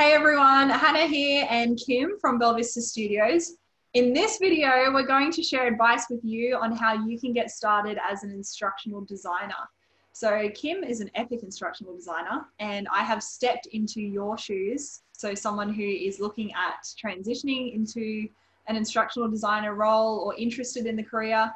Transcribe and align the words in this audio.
Hey 0.00 0.14
everyone, 0.14 0.70
Hannah 0.70 1.06
here 1.06 1.46
and 1.50 1.78
Kim 1.78 2.12
from 2.18 2.38
Bella 2.38 2.56
Vista 2.56 2.80
Studios. 2.80 3.58
In 3.92 4.14
this 4.14 4.38
video, 4.38 4.90
we're 4.94 5.06
going 5.06 5.30
to 5.30 5.42
share 5.42 5.66
advice 5.66 6.06
with 6.08 6.24
you 6.24 6.56
on 6.56 6.74
how 6.74 6.94
you 7.06 7.20
can 7.20 7.34
get 7.34 7.50
started 7.50 7.98
as 8.10 8.24
an 8.24 8.30
instructional 8.30 9.02
designer. 9.02 9.68
So 10.12 10.48
Kim 10.54 10.82
is 10.84 11.02
an 11.02 11.10
epic 11.16 11.42
instructional 11.42 11.94
designer 11.94 12.46
and 12.60 12.88
I 12.90 13.02
have 13.02 13.22
stepped 13.22 13.66
into 13.72 14.00
your 14.00 14.38
shoes. 14.38 15.02
So 15.12 15.34
someone 15.34 15.70
who 15.70 15.82
is 15.82 16.18
looking 16.18 16.50
at 16.54 16.82
transitioning 16.96 17.74
into 17.74 18.26
an 18.68 18.76
instructional 18.76 19.28
designer 19.28 19.74
role 19.74 20.20
or 20.20 20.34
interested 20.36 20.86
in 20.86 20.96
the 20.96 21.04
career. 21.04 21.52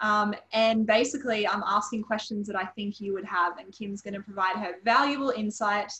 Um, 0.00 0.34
and 0.52 0.86
basically 0.86 1.48
I'm 1.48 1.62
asking 1.66 2.02
questions 2.02 2.46
that 2.48 2.56
I 2.56 2.66
think 2.66 3.00
you 3.00 3.14
would 3.14 3.24
have 3.24 3.56
and 3.56 3.72
Kim's 3.72 4.02
gonna 4.02 4.20
provide 4.20 4.56
her 4.56 4.74
valuable 4.84 5.30
insight. 5.30 5.90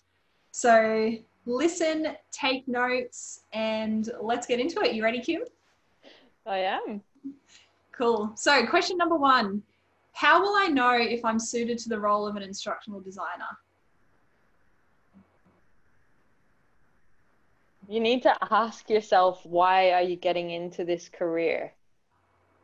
So 0.51 1.17
listen, 1.47 2.09
take 2.33 2.67
notes, 2.69 3.45
and 3.53 4.11
let's 4.21 4.47
get 4.47 4.61
into 4.61 4.81
it. 4.81 4.95
You 4.95 5.03
ready, 5.03 5.21
Kim? 5.21 5.43
I 6.45 6.59
am. 6.59 7.01
Cool. 7.93 8.33
So, 8.37 8.67
question 8.67 8.97
number 8.97 9.17
one 9.17 9.63
How 10.13 10.41
will 10.43 10.55
I 10.57 10.67
know 10.67 10.93
if 10.93 11.25
I'm 11.25 11.39
suited 11.39 11.79
to 11.79 11.89
the 11.89 11.99
role 11.99 12.27
of 12.27 12.37
an 12.37 12.43
instructional 12.43 13.01
designer? 13.01 13.47
You 17.89 18.01
need 18.01 18.23
to 18.25 18.37
ask 18.51 18.91
yourself 18.91 19.47
why 19.47 19.93
are 19.93 20.03
you 20.03 20.17
getting 20.17 20.51
into 20.51 20.85
this 20.85 21.09
career? 21.09 21.73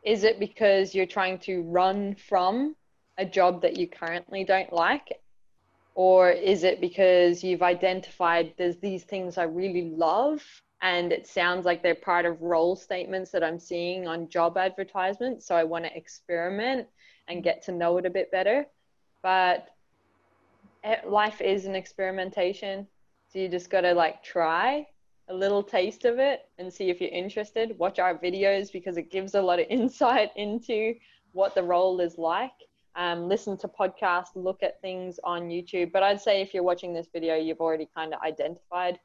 Is 0.03 0.25
it 0.25 0.37
because 0.37 0.93
you're 0.93 1.05
trying 1.05 1.39
to 1.39 1.61
run 1.61 2.15
from 2.15 2.75
a 3.17 3.25
job 3.25 3.61
that 3.61 3.77
you 3.77 3.87
currently 3.87 4.43
don't 4.43 4.73
like 4.73 5.22
or 5.95 6.31
is 6.31 6.63
it 6.63 6.81
because 6.81 7.43
you've 7.43 7.61
identified 7.61 8.53
there's 8.57 8.77
these 8.77 9.03
things 9.03 9.37
I 9.37 9.43
really 9.43 9.91
love 9.95 10.43
and 10.83 11.13
it 11.13 11.25
sounds 11.25 11.65
like 11.65 11.81
they're 11.81 11.95
part 11.95 12.25
of 12.25 12.41
role 12.41 12.75
statements 12.75 13.31
that 13.31 13.41
I'm 13.41 13.57
seeing 13.57 14.05
on 14.05 14.27
job 14.27 14.57
advertisements. 14.57 15.47
So 15.47 15.55
I 15.55 15.63
want 15.63 15.85
to 15.85 15.95
experiment 15.95 16.87
and 17.29 17.41
get 17.41 17.63
to 17.63 17.71
know 17.71 17.97
it 17.97 18.05
a 18.05 18.09
bit 18.09 18.29
better. 18.31 18.65
But 19.21 19.69
eh, 20.83 20.97
life 21.07 21.39
is 21.39 21.65
an 21.65 21.73
experimentation. 21.73 22.85
So 23.29 23.39
you 23.39 23.47
just 23.47 23.69
got 23.69 23.81
to 23.81 23.93
like 23.93 24.23
try 24.23 24.85
a 25.29 25.33
little 25.33 25.63
taste 25.63 26.03
of 26.03 26.19
it 26.19 26.41
and 26.57 26.71
see 26.71 26.89
if 26.89 26.99
you're 26.99 27.09
interested. 27.11 27.79
Watch 27.79 27.99
our 27.99 28.17
videos 28.17 28.69
because 28.69 28.97
it 28.97 29.09
gives 29.09 29.35
a 29.35 29.41
lot 29.41 29.61
of 29.61 29.67
insight 29.69 30.31
into 30.35 30.95
what 31.31 31.55
the 31.55 31.63
role 31.63 32.01
is 32.01 32.17
like 32.17 32.51
um, 32.95 33.27
listen 33.27 33.57
to 33.57 33.67
podcasts, 33.67 34.35
look 34.35 34.61
at 34.63 34.79
things 34.81 35.19
on 35.23 35.49
YouTube. 35.49 35.91
But 35.91 36.03
I'd 36.03 36.21
say 36.21 36.41
if 36.41 36.53
you're 36.53 36.63
watching 36.63 36.93
this 36.93 37.07
video, 37.11 37.35
you've 37.35 37.61
already 37.61 37.87
kind 37.93 38.13
of 38.13 38.21
identified 38.21 38.99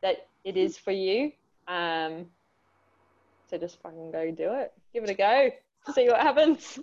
that 0.00 0.28
it 0.44 0.56
is 0.56 0.78
for 0.78 0.92
you. 0.92 1.32
Um, 1.68 2.26
so 3.48 3.58
just 3.58 3.80
fucking 3.82 4.10
go 4.10 4.30
do 4.30 4.52
it. 4.54 4.72
Give 4.92 5.04
it 5.04 5.10
a 5.10 5.14
go. 5.14 5.50
See 5.92 6.08
what 6.08 6.20
happens. 6.20 6.78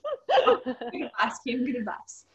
Ask 1.20 1.42
him 1.46 1.66
good 1.66 1.78
advice. 1.78 2.26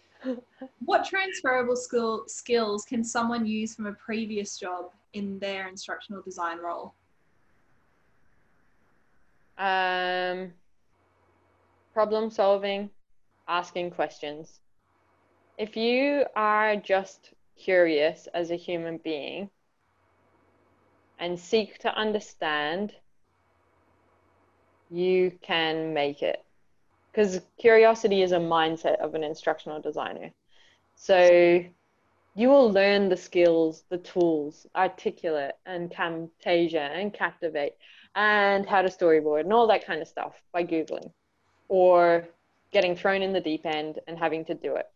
What 0.85 1.05
transferable 1.05 1.77
skill, 1.77 2.25
skills 2.27 2.85
can 2.85 3.05
someone 3.05 3.45
use 3.47 3.75
from 3.75 3.87
a 3.87 3.93
previous 3.93 4.59
job 4.59 4.87
in 5.13 5.39
their 5.39 5.69
instructional 5.69 6.23
design 6.23 6.59
role? 6.59 6.95
Um, 9.59 10.53
problem 11.93 12.31
solving, 12.31 12.91
asking 13.49 13.91
questions. 13.91 14.61
If 15.59 15.77
you 15.77 16.25
are 16.35 16.77
just 16.77 17.33
curious 17.57 18.27
as 18.35 18.51
a 18.51 18.57
human 18.57 18.99
being 18.99 19.51
and 21.19 21.39
seek 21.39 21.79
to 21.79 21.95
understand, 21.95 22.93
you 24.91 25.33
can 25.43 25.95
make 25.95 26.23
it. 26.23 26.45
Because 27.13 27.41
curiosity 27.59 28.23
is 28.23 28.33
a 28.33 28.39
mindset 28.39 28.97
of 28.97 29.15
an 29.15 29.23
instructional 29.23 29.81
designer. 29.81 30.33
So 30.97 31.65
you 32.35 32.49
will 32.49 32.73
learn 32.73 33.09
the 33.09 33.17
skills, 33.17 33.85
the 33.89 33.99
tools, 33.99 34.67
articulate 34.75 35.55
and 35.67 35.91
Camtasia 35.91 36.91
and 36.93 37.13
Captivate 37.15 37.75
and 38.17 38.67
how 38.67 38.83
to 38.83 38.89
storyboard 38.89 39.41
and 39.41 39.53
all 39.53 39.69
that 39.69 39.87
kind 39.87 40.03
of 40.03 40.09
stuff 40.09 40.35
by 40.53 40.65
Googling 40.65 41.13
or 41.69 42.29
getting 42.75 42.95
thrown 42.95 43.23
in 43.23 43.33
the 43.33 43.41
deep 43.41 43.65
end 43.65 44.01
and 44.07 44.19
having 44.19 44.45
to 44.45 44.55
do 44.55 44.75
it. 44.77 44.91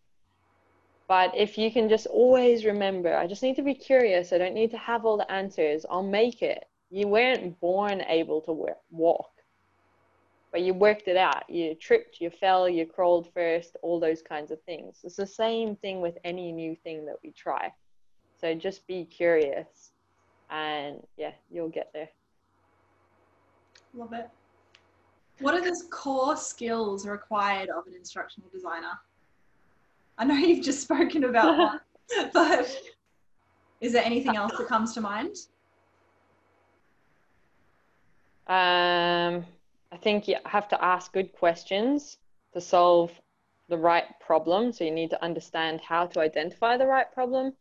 But 1.06 1.34
if 1.34 1.56
you 1.56 1.72
can 1.72 1.88
just 1.88 2.06
always 2.06 2.66
remember, 2.66 3.16
I 3.16 3.26
just 3.26 3.42
need 3.42 3.56
to 3.56 3.62
be 3.62 3.72
curious. 3.72 4.32
I 4.32 4.38
don't 4.38 4.52
need 4.52 4.72
to 4.72 4.76
have 4.76 5.06
all 5.06 5.16
the 5.16 5.30
answers. 5.32 5.86
I'll 5.88 6.02
make 6.02 6.42
it. 6.42 6.64
You 6.90 7.06
weren't 7.06 7.58
born 7.60 8.02
able 8.02 8.42
to 8.42 8.52
walk, 8.90 9.30
but 10.52 10.60
you 10.60 10.74
worked 10.74 11.08
it 11.08 11.16
out. 11.16 11.48
You 11.48 11.74
tripped, 11.74 12.20
you 12.20 12.28
fell, 12.28 12.68
you 12.68 12.84
crawled 12.84 13.32
first, 13.32 13.76
all 13.80 13.98
those 13.98 14.20
kinds 14.20 14.50
of 14.50 14.60
things. 14.64 14.98
It's 15.04 15.16
the 15.16 15.26
same 15.26 15.76
thing 15.76 16.02
with 16.02 16.18
any 16.24 16.52
new 16.52 16.76
thing 16.76 17.06
that 17.06 17.16
we 17.22 17.30
try. 17.30 17.72
So 18.40 18.54
just 18.54 18.86
be 18.86 19.04
curious 19.04 19.92
and 20.50 21.06
yeah, 21.16 21.32
you'll 21.50 21.68
get 21.68 21.90
there. 21.94 22.08
Love 23.94 24.12
it. 24.12 24.28
What 25.41 25.54
are 25.54 25.60
the 25.60 25.81
core 25.91 26.37
skills 26.37 27.06
required 27.06 27.69
of 27.69 27.87
an 27.87 27.94
instructional 27.94 28.50
designer? 28.53 28.99
I 30.16 30.25
know 30.25 30.34
you've 30.34 30.65
just 30.65 30.82
spoken 30.82 31.25
about 31.25 31.59
one, 32.16 32.31
but 32.32 32.76
is 33.81 33.93
there 33.93 34.04
anything 34.04 34.37
else 34.37 34.53
that 34.59 34.66
comes 34.66 34.94
to 34.94 35.00
mind? 35.00 35.37
Um, 38.49 39.44
I 39.93 39.97
think 40.00 40.26
you 40.26 40.37
have 40.44 40.69
to 40.69 40.84
ask 40.84 41.12
good 41.12 41.32
questions 41.32 42.19
to 42.53 42.60
solve 42.60 43.12
the 43.69 43.76
right 43.76 44.06
problem. 44.20 44.72
So 44.72 44.84
you 44.84 44.91
need 44.91 45.10
to 45.10 45.22
understand 45.22 45.81
how 45.81 46.06
to 46.06 46.20
identify 46.20 46.76
the 46.76 46.87
right 46.87 47.10
problem. 47.12 47.53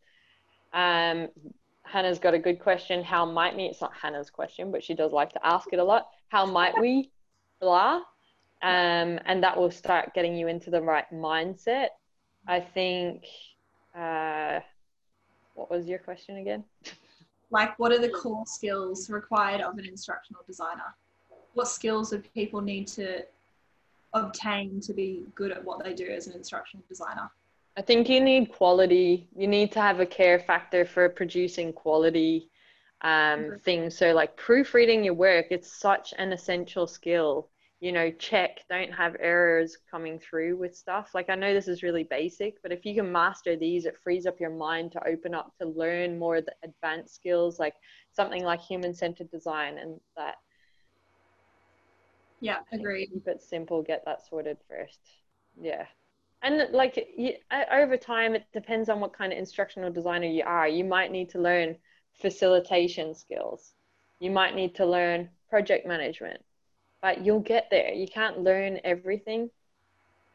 Um, 0.73 1.27
Hannah's 1.83 2.19
got 2.19 2.33
a 2.33 2.39
good 2.39 2.59
question. 2.59 3.03
How 3.03 3.25
might 3.25 3.55
we? 3.55 3.63
It's 3.65 3.81
not 3.81 3.93
Hannah's 3.93 4.29
question, 4.29 4.71
but 4.71 4.83
she 4.83 4.93
does 4.93 5.11
like 5.11 5.31
to 5.33 5.45
ask 5.45 5.67
it 5.71 5.79
a 5.79 5.83
lot. 5.83 6.07
How 6.29 6.45
might 6.45 6.79
we 6.79 7.11
blah. 7.59 8.01
Um, 8.61 9.19
and 9.25 9.43
that 9.43 9.55
will 9.57 9.71
start 9.71 10.13
getting 10.13 10.35
you 10.35 10.47
into 10.47 10.69
the 10.69 10.81
right 10.81 11.05
mindset. 11.13 11.89
I 12.47 12.59
think, 12.59 13.23
uh, 13.95 14.59
what 15.53 15.69
was 15.69 15.87
your 15.87 15.99
question 15.99 16.37
again? 16.37 16.63
Like, 17.49 17.79
what 17.79 17.93
are 17.93 17.99
the 17.99 18.09
core 18.09 18.43
skills 18.45 19.09
required 19.09 19.61
of 19.61 19.77
an 19.77 19.85
instructional 19.85 20.43
designer? 20.45 20.93
What 21.53 21.69
skills 21.69 22.09
do 22.09 22.21
people 22.33 22.59
need 22.59 22.87
to 22.89 23.23
obtain 24.13 24.81
to 24.81 24.93
be 24.93 25.25
good 25.33 25.51
at 25.51 25.63
what 25.63 25.81
they 25.83 25.93
do 25.93 26.07
as 26.07 26.27
an 26.27 26.33
instructional 26.33 26.83
designer? 26.89 27.31
I 27.77 27.81
think 27.81 28.09
you 28.09 28.19
need 28.19 28.51
quality. 28.51 29.29
You 29.35 29.47
need 29.47 29.71
to 29.73 29.79
have 29.79 29.99
a 29.99 30.05
care 30.05 30.39
factor 30.39 30.83
for 30.83 31.07
producing 31.07 31.71
quality 31.71 32.49
um, 33.01 33.59
things. 33.63 33.97
So, 33.97 34.13
like 34.13 34.35
proofreading 34.37 35.03
your 35.03 35.13
work, 35.13 35.47
it's 35.51 35.71
such 35.71 36.13
an 36.17 36.31
essential 36.31 36.87
skill. 36.87 37.49
You 37.79 37.91
know, 37.91 38.09
check, 38.09 38.61
don't 38.71 38.91
have 38.91 39.15
errors 39.19 39.77
coming 39.91 40.17
through 40.17 40.57
with 40.57 40.75
stuff. 40.75 41.11
Like, 41.13 41.29
I 41.29 41.35
know 41.35 41.53
this 41.53 41.67
is 41.67 41.83
really 41.83 42.03
basic, 42.03 42.59
but 42.63 42.71
if 42.71 42.85
you 42.85 42.95
can 42.95 43.11
master 43.11 43.55
these, 43.55 43.85
it 43.85 43.97
frees 44.03 44.25
up 44.25 44.39
your 44.39 44.49
mind 44.49 44.93
to 44.93 45.07
open 45.07 45.35
up 45.35 45.53
to 45.61 45.67
learn 45.67 46.17
more 46.17 46.37
of 46.37 46.45
the 46.45 46.55
advanced 46.63 47.13
skills, 47.13 47.59
like 47.59 47.75
something 48.13 48.43
like 48.43 48.61
human 48.61 48.95
centered 48.95 49.29
design 49.29 49.77
and 49.77 49.99
that. 50.15 50.35
Yeah, 52.39 52.59
agreed. 52.71 53.09
Keep 53.13 53.27
it 53.27 53.43
simple, 53.43 53.83
get 53.83 54.03
that 54.05 54.25
sorted 54.27 54.57
first. 54.67 54.99
Yeah 55.61 55.85
and 56.43 56.71
like 56.71 57.07
you, 57.17 57.33
over 57.71 57.97
time 57.97 58.35
it 58.35 58.45
depends 58.53 58.89
on 58.89 58.99
what 58.99 59.13
kind 59.13 59.33
of 59.33 59.39
instructional 59.39 59.91
designer 59.91 60.27
you 60.27 60.43
are 60.45 60.67
you 60.67 60.83
might 60.83 61.11
need 61.11 61.29
to 61.29 61.39
learn 61.39 61.75
facilitation 62.19 63.13
skills. 63.13 63.73
You 64.19 64.31
might 64.31 64.55
need 64.55 64.75
to 64.75 64.85
learn 64.85 65.29
project 65.49 65.87
management, 65.87 66.43
but 67.01 67.23
you'll 67.25 67.39
get 67.39 67.67
there. 67.69 67.93
You 67.93 68.07
can't 68.07 68.39
learn 68.39 68.79
everything. 68.83 69.49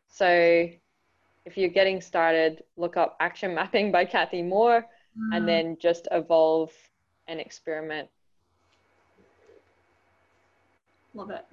So 0.08 0.68
if 1.44 1.56
you're 1.56 1.70
getting 1.70 2.00
started, 2.00 2.62
look 2.76 2.96
up 2.96 3.16
Action 3.20 3.54
Mapping 3.54 3.90
by 3.90 4.04
Cathy 4.04 4.42
Moore 4.42 4.86
mm. 5.18 5.36
and 5.36 5.48
then 5.48 5.76
just 5.80 6.06
evolve 6.12 6.72
and 7.26 7.40
experiment. 7.40 8.08
Love 11.14 11.30
it. 11.30 11.44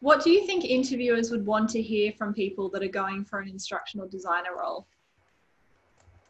What 0.00 0.22
do 0.22 0.30
you 0.30 0.46
think 0.46 0.64
interviewers 0.64 1.30
would 1.30 1.44
want 1.44 1.70
to 1.70 1.82
hear 1.82 2.12
from 2.12 2.32
people 2.32 2.68
that 2.70 2.82
are 2.82 2.88
going 2.88 3.24
for 3.24 3.40
an 3.40 3.48
instructional 3.48 4.06
designer 4.06 4.56
role? 4.56 4.86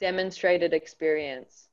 Demonstrated 0.01 0.73
experience 0.73 1.68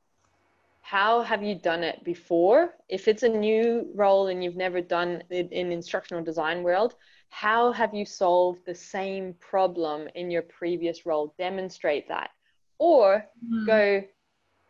how 0.86 1.20
have 1.22 1.42
you 1.42 1.56
done 1.56 1.82
it 1.82 2.04
before? 2.04 2.74
If 2.88 3.08
it's 3.08 3.24
a 3.24 3.28
new 3.28 3.90
role 3.96 4.28
and 4.28 4.44
you've 4.44 4.54
never 4.54 4.80
done 4.80 5.20
it 5.30 5.50
in 5.50 5.72
instructional 5.72 6.22
design 6.22 6.62
world, 6.62 6.94
how 7.28 7.72
have 7.72 7.92
you 7.92 8.04
solved 8.04 8.60
the 8.64 8.74
same 8.74 9.34
problem 9.40 10.06
in 10.14 10.30
your 10.30 10.42
previous 10.42 11.04
role? 11.04 11.34
Demonstrate 11.38 12.06
that. 12.06 12.30
Or 12.78 13.26
mm. 13.44 13.66
go, 13.66 14.04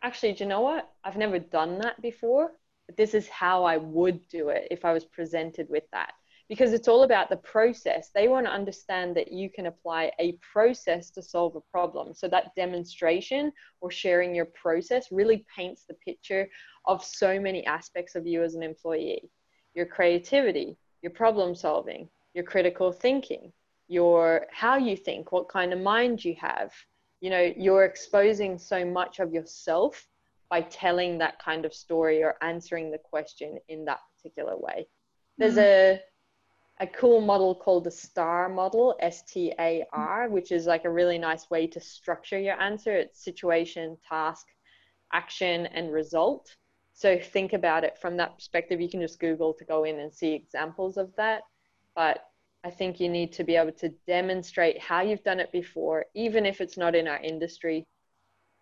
actually, 0.01 0.33
do 0.33 0.43
you 0.43 0.49
know 0.49 0.61
what? 0.61 0.89
I've 1.03 1.17
never 1.17 1.37
done 1.37 1.77
that 1.79 2.01
before, 2.01 2.51
but 2.87 2.97
this 2.97 3.13
is 3.13 3.29
how 3.29 3.63
I 3.65 3.77
would 3.77 4.27
do 4.27 4.49
it 4.49 4.69
if 4.71 4.85
I 4.85 4.93
was 4.93 5.05
presented 5.05 5.69
with 5.69 5.83
that. 5.91 6.13
Because 6.49 6.71
it's 6.71 6.87
all 6.87 7.03
about 7.03 7.29
the 7.29 7.37
process. 7.37 8.09
They 8.15 8.29
want 8.29 8.45
to 8.45 8.51
understand 8.51 9.15
that 9.17 9.33
you 9.33 9.49
can 9.49 9.65
apply 9.65 10.11
a 10.19 10.37
process 10.53 11.09
to 11.11 11.21
solve 11.21 11.55
a 11.55 11.71
problem. 11.71 12.13
So 12.13 12.29
that 12.29 12.55
demonstration 12.55 13.51
or 13.81 13.91
sharing 13.91 14.33
your 14.33 14.45
process 14.45 15.07
really 15.11 15.45
paints 15.53 15.83
the 15.87 15.95
picture 15.95 16.47
of 16.85 17.03
so 17.03 17.37
many 17.39 17.65
aspects 17.65 18.15
of 18.15 18.25
you 18.25 18.43
as 18.43 18.55
an 18.55 18.63
employee 18.63 19.29
your 19.77 19.85
creativity, 19.85 20.75
your 21.03 21.11
problem 21.11 21.53
solving, 21.53 22.09
your 22.33 22.43
critical 22.43 22.91
thinking, 22.91 23.53
your 23.87 24.47
how 24.51 24.75
you 24.75 24.97
think, 24.97 25.31
what 25.31 25.47
kind 25.47 25.71
of 25.71 25.79
mind 25.79 26.25
you 26.25 26.35
have. 26.39 26.73
You 27.21 27.29
know, 27.29 27.53
you're 27.55 27.85
exposing 27.85 28.57
so 28.57 28.83
much 28.83 29.19
of 29.19 29.31
yourself 29.31 30.07
by 30.49 30.61
telling 30.61 31.19
that 31.19 31.39
kind 31.39 31.63
of 31.63 31.73
story 31.73 32.23
or 32.23 32.35
answering 32.41 32.91
the 32.91 32.97
question 32.97 33.59
in 33.69 33.85
that 33.85 33.99
particular 34.15 34.57
way. 34.57 34.87
There's 35.37 35.57
mm-hmm. 35.57 35.97
a 35.97 36.01
a 36.79 36.87
cool 36.87 37.21
model 37.21 37.55
called 37.55 37.83
the 37.85 37.91
STAR 37.91 38.49
model, 38.49 38.95
S 38.99 39.23
T 39.23 39.53
A 39.59 39.83
R, 39.91 40.29
which 40.29 40.51
is 40.51 40.67
like 40.67 40.85
a 40.85 40.91
really 40.91 41.17
nice 41.17 41.49
way 41.49 41.67
to 41.67 41.79
structure 41.79 42.39
your 42.39 42.59
answer. 42.61 42.95
It's 42.95 43.23
situation, 43.23 43.97
task, 44.07 44.45
action, 45.11 45.65
and 45.67 45.91
result. 45.91 46.55
So 46.93 47.17
think 47.19 47.53
about 47.53 47.83
it 47.83 47.97
from 47.97 48.17
that 48.17 48.35
perspective. 48.35 48.79
You 48.81 48.89
can 48.89 49.01
just 49.01 49.19
Google 49.19 49.53
to 49.55 49.65
go 49.65 49.83
in 49.83 49.99
and 49.99 50.13
see 50.13 50.33
examples 50.33 50.97
of 50.97 51.15
that. 51.17 51.43
But 51.95 52.25
I 52.63 52.69
think 52.69 52.99
you 52.99 53.09
need 53.09 53.31
to 53.33 53.43
be 53.43 53.55
able 53.55 53.71
to 53.73 53.89
demonstrate 54.05 54.79
how 54.79 55.01
you've 55.01 55.23
done 55.23 55.39
it 55.39 55.51
before, 55.51 56.05
even 56.13 56.45
if 56.45 56.59
it's 56.59 56.77
not 56.77 56.95
in 56.95 57.07
our 57.07 57.19
industry, 57.19 57.85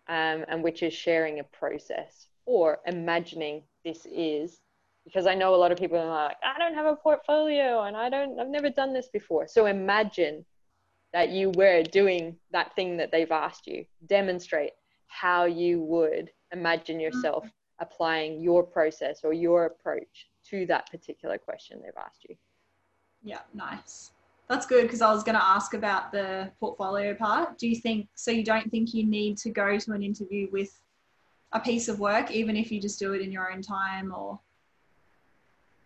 um, 0.08 0.44
and 0.48 0.62
which 0.62 0.82
is 0.82 0.92
sharing 0.92 1.40
a 1.40 1.44
process 1.44 2.28
or 2.44 2.78
imagining 2.86 3.62
this 3.84 4.06
is. 4.06 4.60
Because 5.06 5.26
I 5.26 5.34
know 5.34 5.54
a 5.54 5.56
lot 5.56 5.72
of 5.72 5.78
people 5.78 5.98
are 5.98 6.26
like, 6.26 6.36
I 6.42 6.58
don't 6.58 6.74
have 6.74 6.84
a 6.84 6.96
portfolio 6.96 7.84
and 7.84 7.96
I 7.96 8.10
don't, 8.10 8.38
I've 8.38 8.48
never 8.48 8.68
done 8.68 8.92
this 8.92 9.08
before. 9.08 9.46
So 9.46 9.66
imagine 9.66 10.44
that 11.12 11.30
you 11.30 11.50
were 11.50 11.82
doing 11.84 12.36
that 12.50 12.74
thing 12.74 12.96
that 12.96 13.12
they've 13.12 13.30
asked 13.30 13.68
you. 13.68 13.86
Demonstrate 14.06 14.72
how 15.06 15.44
you 15.44 15.80
would 15.80 16.30
imagine 16.52 16.96
mm-hmm. 16.96 17.02
yourself 17.02 17.48
applying 17.78 18.40
your 18.40 18.64
process 18.64 19.20
or 19.22 19.32
your 19.32 19.66
approach 19.66 20.28
to 20.50 20.66
that 20.66 20.90
particular 20.90 21.38
question 21.38 21.80
they've 21.82 21.92
asked 22.04 22.24
you. 22.28 22.34
Yeah, 23.22 23.40
nice. 23.54 24.10
That's 24.48 24.66
good 24.66 24.82
because 24.82 25.02
I 25.02 25.12
was 25.12 25.24
going 25.24 25.36
to 25.36 25.44
ask 25.44 25.74
about 25.74 26.12
the 26.12 26.50
portfolio 26.60 27.14
part. 27.14 27.58
Do 27.58 27.68
you 27.68 27.76
think 27.76 28.08
so? 28.14 28.30
You 28.30 28.44
don't 28.44 28.70
think 28.70 28.94
you 28.94 29.06
need 29.06 29.38
to 29.38 29.50
go 29.50 29.78
to 29.78 29.92
an 29.92 30.02
interview 30.02 30.48
with 30.52 30.80
a 31.52 31.60
piece 31.60 31.88
of 31.88 31.98
work, 31.98 32.30
even 32.30 32.56
if 32.56 32.70
you 32.70 32.80
just 32.80 32.98
do 32.98 33.12
it 33.12 33.22
in 33.22 33.32
your 33.32 33.52
own 33.52 33.62
time 33.62 34.12
or? 34.14 34.38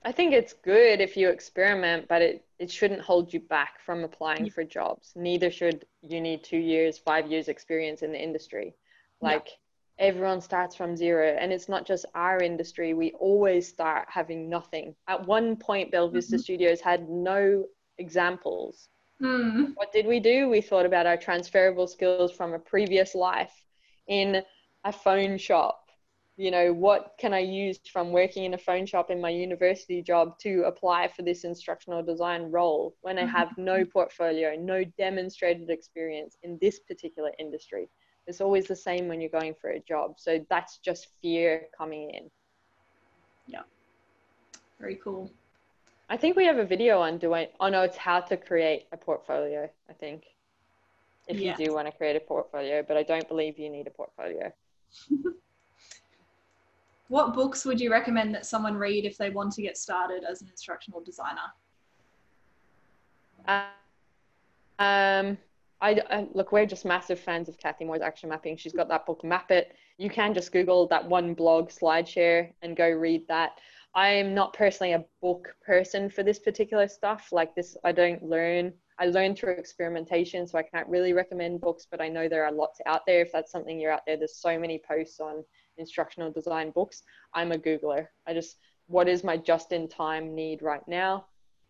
I 0.03 0.13
think 0.13 0.33
it's 0.33 0.55
good 0.55 1.01
if 1.01 1.17
you 1.17 1.29
experiment, 1.29 2.09
but 2.09 2.23
it, 2.23 2.45
it 2.59 2.71
shouldn't 2.71 3.03
hold 3.03 3.33
you 3.35 3.41
back 3.41 3.81
from 3.85 4.03
applying 4.03 4.47
yeah. 4.47 4.53
for 4.53 4.65
jobs. 4.65 5.13
Neither 5.15 5.51
should 5.51 5.85
you 6.03 6.21
need 6.21 6.43
two 6.43 6.59
years, 6.59 6.99
five 6.99 7.31
years 7.31 7.49
experience 7.49 8.03
in 8.03 8.13
the 8.13 8.23
industry. 8.23 8.75
Like 9.21 9.49
yeah. 9.99 10.07
everyone 10.07 10.41
starts 10.41 10.75
from 10.75 10.97
zero. 10.97 11.37
And 11.39 11.53
it's 11.53 11.69
not 11.69 11.87
just 11.87 12.07
our 12.15 12.39
industry. 12.39 12.95
We 12.95 13.13
always 13.13 13.69
start 13.69 14.07
having 14.09 14.49
nothing. 14.49 14.95
At 15.07 15.27
one 15.27 15.57
point, 15.57 15.91
Bella 15.91 16.11
Vista 16.11 16.37
mm-hmm. 16.37 16.43
Studios 16.43 16.81
had 16.81 17.11
no 17.11 17.67
examples. 17.99 18.89
Mm. 19.23 19.73
What 19.75 19.93
did 19.93 20.07
we 20.07 20.19
do? 20.19 20.49
We 20.49 20.63
thought 20.63 20.87
about 20.87 21.07
our 21.07 21.19
transferable 21.19 21.87
skills 21.87 22.33
from 22.33 22.55
a 22.55 22.59
previous 22.59 23.15
life 23.15 23.53
in 24.09 24.43
a 24.85 24.93
phone 24.93 25.37
shop. 25.37 25.80
You 26.41 26.51
know, 26.51 26.73
what 26.73 27.17
can 27.19 27.35
I 27.35 27.41
use 27.41 27.79
from 27.93 28.13
working 28.13 28.45
in 28.47 28.55
a 28.55 28.59
phone 28.59 28.87
shop 28.87 29.11
in 29.11 29.21
my 29.21 29.29
university 29.29 30.01
job 30.01 30.39
to 30.39 30.63
apply 30.63 31.09
for 31.15 31.21
this 31.21 31.45
instructional 31.45 32.03
design 32.03 32.51
role 32.51 32.97
when 33.03 33.19
I 33.19 33.27
have 33.27 33.51
no 33.59 33.81
mm-hmm. 33.81 33.91
portfolio, 33.91 34.57
no 34.59 34.83
demonstrated 34.97 35.69
experience 35.69 36.39
in 36.43 36.57
this 36.63 36.79
particular 36.79 37.31
industry? 37.39 37.91
It's 38.27 38.41
always 38.41 38.67
the 38.67 38.75
same 38.75 39.07
when 39.07 39.21
you're 39.21 39.29
going 39.29 39.55
for 39.61 39.73
a 39.73 39.81
job. 39.81 40.15
So 40.17 40.43
that's 40.49 40.79
just 40.79 41.09
fear 41.21 41.67
coming 41.77 42.09
in. 42.09 42.31
Yeah. 43.47 43.65
Very 44.81 44.97
cool. 44.97 45.31
I 46.09 46.17
think 46.17 46.37
we 46.37 46.47
have 46.47 46.57
a 46.57 46.65
video 46.65 47.01
on 47.01 47.19
doing, 47.19 47.49
oh 47.61 47.69
no, 47.69 47.83
it's 47.83 47.99
how 47.99 48.19
to 48.19 48.39
create 48.39 48.87
a 48.93 48.97
portfolio, 48.97 49.69
I 49.91 49.93
think. 49.93 50.25
If 51.29 51.39
yeah. 51.39 51.55
you 51.59 51.67
do 51.67 51.75
want 51.75 51.87
to 51.87 51.93
create 51.93 52.17
a 52.17 52.21
portfolio, 52.21 52.83
but 52.83 52.97
I 52.97 53.03
don't 53.03 53.29
believe 53.29 53.59
you 53.59 53.69
need 53.69 53.87
a 53.87 53.91
portfolio. 53.91 54.51
what 57.11 57.35
books 57.35 57.65
would 57.65 57.81
you 57.81 57.91
recommend 57.91 58.33
that 58.33 58.47
someone 58.47 58.77
read 58.77 59.05
if 59.05 59.19
they 59.19 59.31
want 59.31 59.53
to 59.53 59.63
get 59.63 59.77
started 59.77 60.23
as 60.23 60.43
an 60.43 60.49
instructional 60.49 61.01
designer? 61.01 61.41
Uh, 63.49 63.65
um, 64.79 65.37
I, 65.81 66.01
I, 66.09 66.29
look, 66.35 66.53
we're 66.53 66.67
just 66.67 66.85
massive 66.85 67.19
fans 67.19 67.49
of 67.49 67.59
Cathy 67.59 67.85
Moore's 67.85 68.01
action 68.01 68.29
mapping. 68.29 68.57
She's 68.57 68.73
got 68.73 68.89
that 68.91 69.07
book, 69.07 69.25
Map 69.25 69.51
It. 69.51 69.75
You 69.99 70.09
can 70.09 70.33
just 70.33 70.53
Google 70.53 70.87
that 70.87 71.05
one 71.05 71.35
blog, 71.35 71.71
SlideShare, 71.71 72.53
and 72.63 72.77
go 72.77 72.89
read 72.89 73.27
that. 73.27 73.59
I'm 73.97 74.33
not 74.33 74.53
personally 74.53 74.93
a 74.93 75.05
book 75.21 75.53
person 75.67 76.11
for 76.11 76.23
this 76.23 76.39
particular 76.39 76.87
stuff. 76.87 77.31
Like 77.33 77.57
this, 77.57 77.77
I 77.83 77.91
don't 77.91 78.23
learn. 78.23 78.73
I 79.01 79.07
learn 79.07 79.35
through 79.35 79.55
experimentation, 79.55 80.47
so 80.47 80.59
I 80.59 80.63
can't 80.63 80.87
really 80.87 81.13
recommend 81.13 81.61
books, 81.61 81.89
but 81.91 82.01
I 82.01 82.09
know 82.09 82.29
there 82.29 82.45
are 82.45 82.53
lots 82.53 82.81
out 82.87 83.05
there. 83.05 83.21
If 83.21 83.33
that's 83.33 83.51
something 83.51 83.81
you're 83.81 83.91
out 83.91 84.03
there, 84.07 84.17
there's 84.17 84.37
so 84.37 84.61
many 84.61 84.81
posts 84.87 85.19
on 85.19 85.43
instructional 85.81 86.31
design 86.31 86.71
books. 86.71 87.03
I'm 87.35 87.53
a 87.53 87.59
Googler. 87.59 88.07
I 88.27 88.35
just, 88.35 88.59
what 88.87 89.09
is 89.09 89.25
my 89.25 89.37
just 89.37 89.73
in 89.73 89.89
time 89.89 90.35
need 90.35 90.63
right 90.63 90.87
now? 90.87 91.27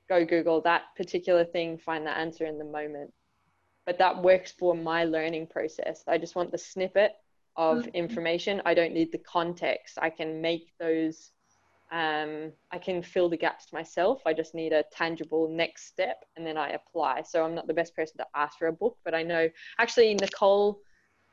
Go 0.09 0.25
Google 0.25 0.61
that 0.63 0.83
particular 0.97 1.45
thing, 1.45 1.79
find 1.79 2.07
the 2.07 2.17
answer 2.17 2.45
in 2.45 2.59
the 2.59 2.65
moment. 2.65 3.13
But 3.87 3.99
that 3.99 4.23
works 4.23 4.53
for 4.53 4.75
my 4.75 5.05
learning 5.05 5.47
process. 5.47 6.05
I 6.07 6.19
just 6.19 6.37
want 6.37 6.53
the 6.53 6.59
snippet 6.59 7.13
of 7.57 7.79
mm-hmm. 7.79 7.95
information. 7.95 8.61
I 8.65 8.75
don't 8.75 8.93
need 8.93 9.13
the 9.13 9.19
context. 9.19 9.99
I 10.01 10.11
can 10.11 10.41
make 10.41 10.73
those 10.79 11.31
um, 11.93 12.53
I 12.71 12.79
can 12.79 13.03
fill 13.03 13.29
the 13.29 13.37
gaps 13.37 13.73
myself. 13.73 14.23
I 14.25 14.33
just 14.33 14.55
need 14.55 14.73
a 14.73 14.85
tangible 14.93 15.49
next 15.49 15.87
step 15.87 16.25
and 16.37 16.47
then 16.47 16.57
I 16.57 16.71
apply. 16.71 17.23
So 17.23 17.45
I'm 17.45 17.55
not 17.55 17.67
the 17.67 17.75
best 17.75 17.97
person 17.97 18.17
to 18.19 18.27
ask 18.35 18.59
for 18.59 18.69
a 18.69 18.73
book, 18.73 18.97
but 19.05 19.15
I 19.15 19.25
know 19.25 19.49
actually 19.79 20.15
Nicole 20.15 20.81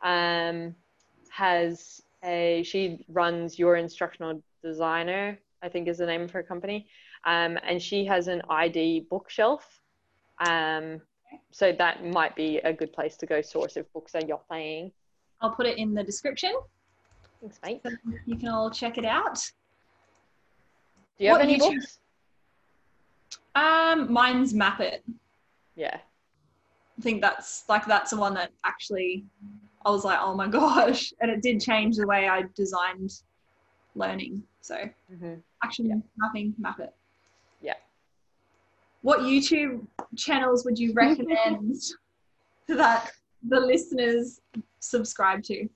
um, 0.02 0.74
has 1.30 2.02
a, 2.28 2.64
she 2.64 3.04
runs 3.08 3.58
Your 3.58 3.78
Instructional 3.78 4.44
Designer, 4.64 5.40
I 5.64 5.70
think 5.70 5.88
is 5.88 5.98
the 5.98 6.06
name 6.06 6.22
of 6.22 6.32
her 6.32 6.44
company. 6.44 6.88
Um, 7.26 7.58
and 7.64 7.82
she 7.82 8.06
has 8.06 8.28
an 8.28 8.42
ID 8.50 9.08
bookshelf. 9.10 9.66
Um, 10.46 11.02
so 11.52 11.74
that 11.74 12.06
might 12.06 12.36
be 12.36 12.58
a 12.60 12.72
good 12.72 12.94
place 12.94 13.18
to 13.18 13.26
go 13.26 13.42
source 13.42 13.78
if 13.78 13.92
books 13.94 14.14
are 14.16 14.26
your 14.26 14.42
thing. 14.50 14.92
I'll 15.42 15.52
put 15.52 15.66
it 15.66 15.78
in 15.78 15.94
the 15.94 16.04
description. 16.04 16.54
Thanks, 17.42 17.60
mate. 17.64 17.82
So 17.84 17.92
you 18.26 18.36
can 18.38 18.50
all 18.50 18.70
check 18.70 18.98
it 18.98 19.06
out. 19.06 19.36
Do 21.18 21.26
you 21.26 21.32
have 21.32 21.42
any 21.42 21.58
books? 21.58 22.00
Um, 23.56 24.12
mine's 24.12 24.54
Map 24.54 24.80
It. 24.80 25.04
Yeah. 25.76 25.98
I 26.98 27.02
think 27.02 27.22
that's 27.22 27.64
like 27.70 27.86
that's 27.86 28.12
the 28.12 28.18
one 28.18 28.34
that 28.36 28.52
actually 28.64 29.26
I 29.86 29.92
was 29.92 30.04
like, 30.04 30.20
oh 30.22 30.36
my 30.36 30.48
gosh, 30.60 31.14
and 31.22 31.32
it 31.32 31.42
did 31.42 31.62
change 31.62 31.98
the 31.98 32.08
way 32.08 32.28
I 32.28 32.44
designed 32.56 33.22
learning. 33.96 34.44
So 34.62 34.76
mm-hmm. 34.76 35.36
action 35.64 35.88
yeah. 35.88 35.96
mapping, 36.18 36.54
map 36.58 36.80
it. 36.80 36.94
Yeah. 37.62 37.76
What 39.02 39.22
YouTube 39.22 39.86
channels 40.16 40.66
would 40.66 40.78
you 40.78 40.94
recommend 40.94 41.76
that 42.68 43.12
the 43.48 43.60
listeners 43.60 44.42
subscribe 44.80 45.44
to? 45.44 45.68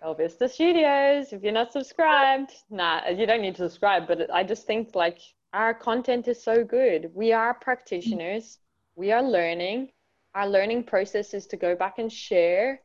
Bella 0.00 0.14
Vista 0.14 0.48
Studios. 0.48 1.32
If 1.32 1.42
you're 1.42 1.52
not 1.52 1.72
subscribed, 1.72 2.52
nah, 2.70 3.08
you 3.08 3.26
don't 3.26 3.42
need 3.42 3.56
to 3.56 3.68
subscribe. 3.68 4.08
But 4.08 4.32
I 4.32 4.42
just 4.44 4.66
think 4.66 4.94
like 4.94 5.18
our 5.52 5.74
content 5.74 6.28
is 6.28 6.42
so 6.42 6.64
good. 6.64 7.10
We 7.14 7.32
are 7.32 7.52
practitioners. 7.54 8.58
We 8.96 9.12
are 9.12 9.22
learning. 9.22 9.90
Our 10.34 10.48
learning 10.48 10.84
process 10.84 11.34
is 11.34 11.46
to 11.48 11.56
go 11.56 11.74
back 11.74 11.98
and 11.98 12.12
share 12.12 12.80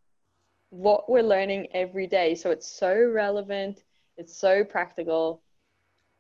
what 0.69 1.09
we're 1.09 1.23
learning 1.23 1.67
every 1.73 2.07
day. 2.07 2.35
So 2.35 2.51
it's 2.51 2.67
so 2.67 3.09
relevant. 3.13 3.83
It's 4.17 4.35
so 4.37 4.63
practical. 4.63 5.41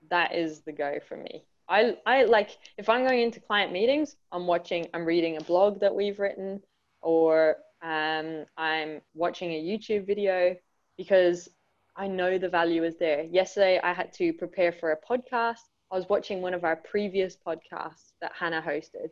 That 0.09 0.35
is 0.35 0.61
the 0.61 0.71
go 0.71 0.99
for 1.07 1.17
me. 1.17 1.45
I, 1.67 1.97
I 2.05 2.25
like 2.25 2.57
if 2.77 2.89
I'm 2.89 3.03
going 3.03 3.21
into 3.21 3.39
client 3.39 3.71
meetings, 3.71 4.15
I'm 4.31 4.45
watching, 4.45 4.87
I'm 4.93 5.03
reading 5.03 5.37
a 5.37 5.41
blog 5.41 5.79
that 5.79 5.95
we've 5.95 6.19
written, 6.19 6.61
or 7.01 7.57
um, 7.81 8.45
I'm 8.55 9.01
watching 9.15 9.51
a 9.51 9.63
YouTube 9.63 10.05
video 10.05 10.55
because 10.95 11.49
I 11.95 12.07
know 12.07 12.37
the 12.37 12.49
value 12.49 12.83
is 12.83 12.97
there. 12.97 13.23
Yesterday, 13.23 13.79
I 13.83 13.93
had 13.93 14.13
to 14.13 14.31
prepare 14.33 14.71
for 14.71 14.91
a 14.91 14.97
podcast. 14.97 15.61
I 15.91 15.95
was 15.95 16.07
watching 16.07 16.41
one 16.41 16.53
of 16.53 16.63
our 16.63 16.75
previous 16.75 17.35
podcasts 17.35 18.11
that 18.21 18.31
Hannah 18.37 18.61
hosted 18.61 19.09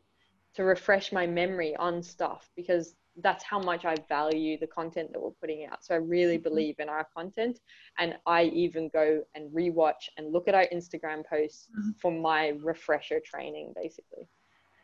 to 0.55 0.63
refresh 0.63 1.11
my 1.11 1.25
memory 1.25 1.75
on 1.77 2.01
stuff 2.01 2.49
because 2.55 2.95
that's 3.17 3.43
how 3.43 3.59
much 3.59 3.85
I 3.85 3.95
value 4.09 4.57
the 4.57 4.67
content 4.67 5.11
that 5.13 5.21
we're 5.21 5.31
putting 5.31 5.65
out. 5.65 5.83
So 5.85 5.93
I 5.93 5.97
really 5.97 6.39
Mhm. 6.39 6.43
believe 6.43 6.79
in 6.79 6.89
our 6.89 7.03
content. 7.15 7.59
And 7.99 8.17
I 8.25 8.45
even 8.45 8.89
go 8.89 9.23
and 9.35 9.51
rewatch 9.51 10.09
and 10.17 10.31
look 10.31 10.47
at 10.47 10.55
our 10.55 10.65
Instagram 10.71 11.23
posts 11.25 11.69
Mhm. 11.77 11.99
for 11.99 12.11
my 12.11 12.49
refresher 12.63 13.19
training, 13.19 13.73
basically. 13.73 14.27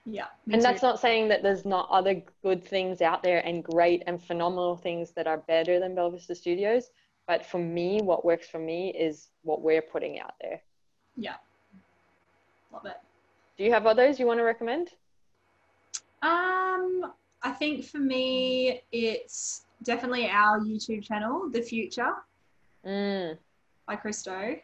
Yeah. 0.06 0.28
And 0.46 0.56
too. 0.56 0.62
that's 0.62 0.82
not 0.82 1.00
saying 1.00 1.28
that 1.30 1.42
there's 1.44 1.66
not 1.66 1.90
other 1.90 2.22
good 2.44 2.64
things 2.64 3.02
out 3.02 3.24
there 3.24 3.40
and 3.46 3.64
great 3.64 4.04
and 4.06 4.24
phenomenal 4.24 4.76
things 4.76 5.12
that 5.14 5.28
are 5.28 5.38
better 5.38 5.80
than 5.80 5.96
Bella 5.96 6.12
Vista 6.12 6.36
Studios. 6.36 6.92
But 7.28 7.46
for 7.46 7.60
me, 7.60 8.02
what 8.02 8.26
works 8.26 8.48
for 8.48 8.60
me 8.60 8.94
is 8.94 9.30
what 9.44 9.62
we're 9.62 9.82
putting 9.82 10.20
out 10.20 10.34
there. 10.42 10.62
Yeah. 11.16 11.38
Love 12.72 12.86
it. 12.86 12.98
Do 13.58 13.64
you 13.64 13.72
have 13.72 13.86
others 13.88 14.20
you 14.20 14.26
want 14.26 14.40
to 14.40 14.44
recommend? 14.44 14.94
Um, 16.22 17.14
I 17.42 17.52
think 17.52 17.86
for 17.86 18.00
me, 18.00 18.82
it's 18.92 19.66
definitely 19.84 20.30
our 20.30 20.60
YouTube 20.60 21.04
channel, 21.04 21.50
The 21.50 21.62
Futur 21.62 22.14
Mm. 22.86 23.38
by 23.88 23.96
Chris 23.96 24.24
Do. 24.24 24.60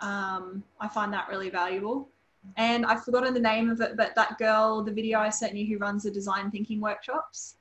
Um, 0.00 0.62
I 0.80 0.88
find 0.88 1.12
that 1.12 1.28
really 1.28 1.50
valuable. 1.50 2.08
And 2.56 2.86
I've 2.86 3.04
forgotten 3.04 3.34
the 3.34 3.40
name 3.40 3.70
of 3.70 3.80
it, 3.80 3.96
but 3.96 4.14
that 4.14 4.38
girl, 4.38 4.82
the 4.82 4.92
video 4.92 5.18
I 5.18 5.30
sent 5.30 5.54
you, 5.56 5.66
who 5.66 5.78
runs 5.78 6.04
the 6.04 6.10
design 6.10 6.50
thinking 6.50 6.80
workshops. 6.80 7.56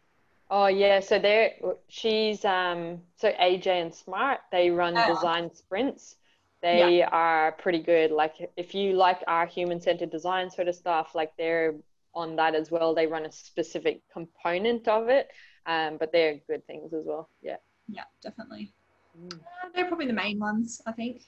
Oh 0.52 0.68
yeah, 0.68 1.00
so 1.00 1.18
they're 1.18 1.54
she's 1.88 2.46
um 2.46 3.02
so 3.16 3.32
AJ 3.32 3.66
and 3.82 3.94
Smart 3.94 4.42
they 4.52 4.70
run 4.70 4.94
Yeah. 4.94 5.16
design 5.16 5.54
sprints. 5.56 6.18
They 6.62 7.02
are 7.02 7.54
pretty 7.54 7.80
good. 7.80 8.12
Like 8.12 8.52
if 8.56 8.76
you 8.76 8.94
like 8.94 9.24
our 9.28 9.48
human 9.48 9.82
centered 9.82 10.12
design 10.12 10.52
sort 10.52 10.68
of 10.68 10.76
stuff, 10.76 11.16
like 11.16 11.36
they're 11.36 11.74
on 12.16 12.36
that 12.38 12.56
as 12.56 12.72
well. 12.72 12.96
They 12.96 13.08
run 13.08 13.26
a 13.26 13.32
specific 13.32 14.02
component 14.12 14.88
of 14.88 15.10
it, 15.10 15.30
um, 15.66 15.98
but 15.98 16.12
they're 16.12 16.40
good 16.48 16.66
things 16.68 16.94
as 16.94 17.04
well. 17.06 17.30
Yeah. 17.42 17.58
Yeah, 17.88 18.04
definitely. 18.22 18.74
Mm. 19.20 19.34
Uh, 19.34 19.70
they're 19.74 19.86
probably 19.86 20.08
the 20.08 20.14
main 20.14 20.40
ones, 20.40 20.82
I 20.86 20.92
think. 20.92 21.24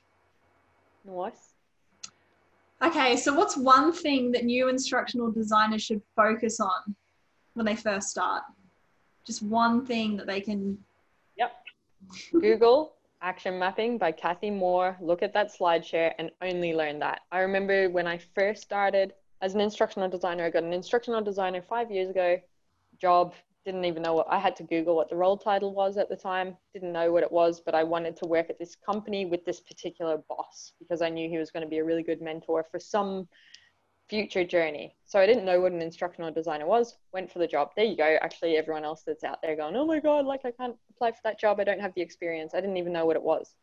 Nice. 1.06 1.54
Okay, 2.82 3.18
so 3.18 3.34
what's 3.34 3.58
one 3.58 3.92
thing 3.92 4.32
that 4.34 4.46
new 4.46 4.70
instructional 4.70 5.32
designers 5.32 5.82
should 5.82 6.02
focus 6.16 6.60
on 6.60 6.96
when 7.54 7.66
they 7.66 7.76
first 7.76 8.10
start? 8.10 8.44
Just 9.26 9.42
one 9.42 9.86
thing 9.86 10.16
that 10.18 10.28
they 10.28 10.42
can. 10.42 10.78
Yep. 11.38 11.52
Google 12.32 12.94
Action 13.22 13.58
Mapping 13.58 13.98
by 13.98 14.12
Cathy 14.12 14.52
Moore. 14.52 14.96
Look 15.02 15.24
at 15.24 15.34
that 15.34 15.52
SlideShare 15.52 16.14
and 16.20 16.30
only 16.42 16.74
learn 16.74 17.00
that. 17.00 17.22
I 17.32 17.40
remember 17.40 17.90
when 17.90 18.06
I 18.06 18.20
first 18.36 18.62
started 18.62 19.14
as 19.42 19.54
an 19.54 19.62
instructional 19.62 20.10
designer, 20.10 20.46
I 20.46 20.50
got 20.50 20.64
an 20.64 20.74
instructional 20.74 21.22
designer 21.22 21.62
five 21.62 21.92
years 21.92 22.10
ago. 22.10 22.40
Job, 23.00 23.34
didn't 23.68 23.84
even 23.84 24.02
know 24.02 24.14
what 24.14 24.28
I 24.30 24.40
had 24.40 24.56
to 24.56 24.64
Google 24.64 24.96
what 24.96 25.10
the 25.10 25.18
role 25.18 25.38
title 25.38 25.74
was 25.74 25.98
at 25.98 26.08
the 26.08 26.16
time. 26.16 26.56
Didn't 26.74 26.94
know 26.94 27.12
what 27.12 27.24
it 27.24 27.32
was, 27.32 27.60
but 27.60 27.76
I 27.76 27.84
wanted 27.84 28.16
to 28.18 28.26
work 28.26 28.50
at 28.50 28.58
this 28.58 28.78
company 28.78 29.26
with 29.26 29.44
this 29.44 29.60
particular 29.60 30.20
boss 30.30 30.72
because 30.80 31.02
I 31.02 31.10
knew 31.10 31.30
he 31.30 31.38
was 31.38 31.52
going 31.52 31.64
to 31.64 31.70
be 31.70 31.80
a 31.80 31.84
really 31.84 32.02
good 32.02 32.22
mentor 32.22 32.66
for 32.72 32.80
some 32.80 33.28
future 34.10 34.46
journey. 34.46 34.96
So 35.06 35.20
I 35.20 35.26
didn't 35.26 35.44
know 35.44 35.60
what 35.60 35.74
an 35.74 35.82
instructional 35.82 36.32
designer 36.32 36.66
was, 36.66 36.96
went 37.12 37.30
for 37.30 37.40
the 37.40 37.48
job. 37.48 37.72
There 37.76 37.84
you 37.84 37.98
go. 37.98 38.18
Actually, 38.22 38.56
everyone 38.56 38.86
else 38.86 39.04
that's 39.06 39.26
out 39.26 39.42
there 39.42 39.58
going, 39.58 39.76
oh 39.76 39.86
my 39.86 40.00
God, 40.00 40.26
like 40.26 40.46
I 40.46 40.52
can't 40.52 40.78
apply 40.92 41.12
for 41.12 41.22
that 41.26 41.38
job. 41.38 41.60
I 41.60 41.66
don't 41.66 41.82
have 41.82 41.94
the 41.94 42.02
experience. 42.02 42.54
I 42.54 42.62
didn't 42.62 42.78
even 42.78 42.94
know 42.94 43.06
what 43.06 43.18
it 43.18 43.24
was. 43.24 43.54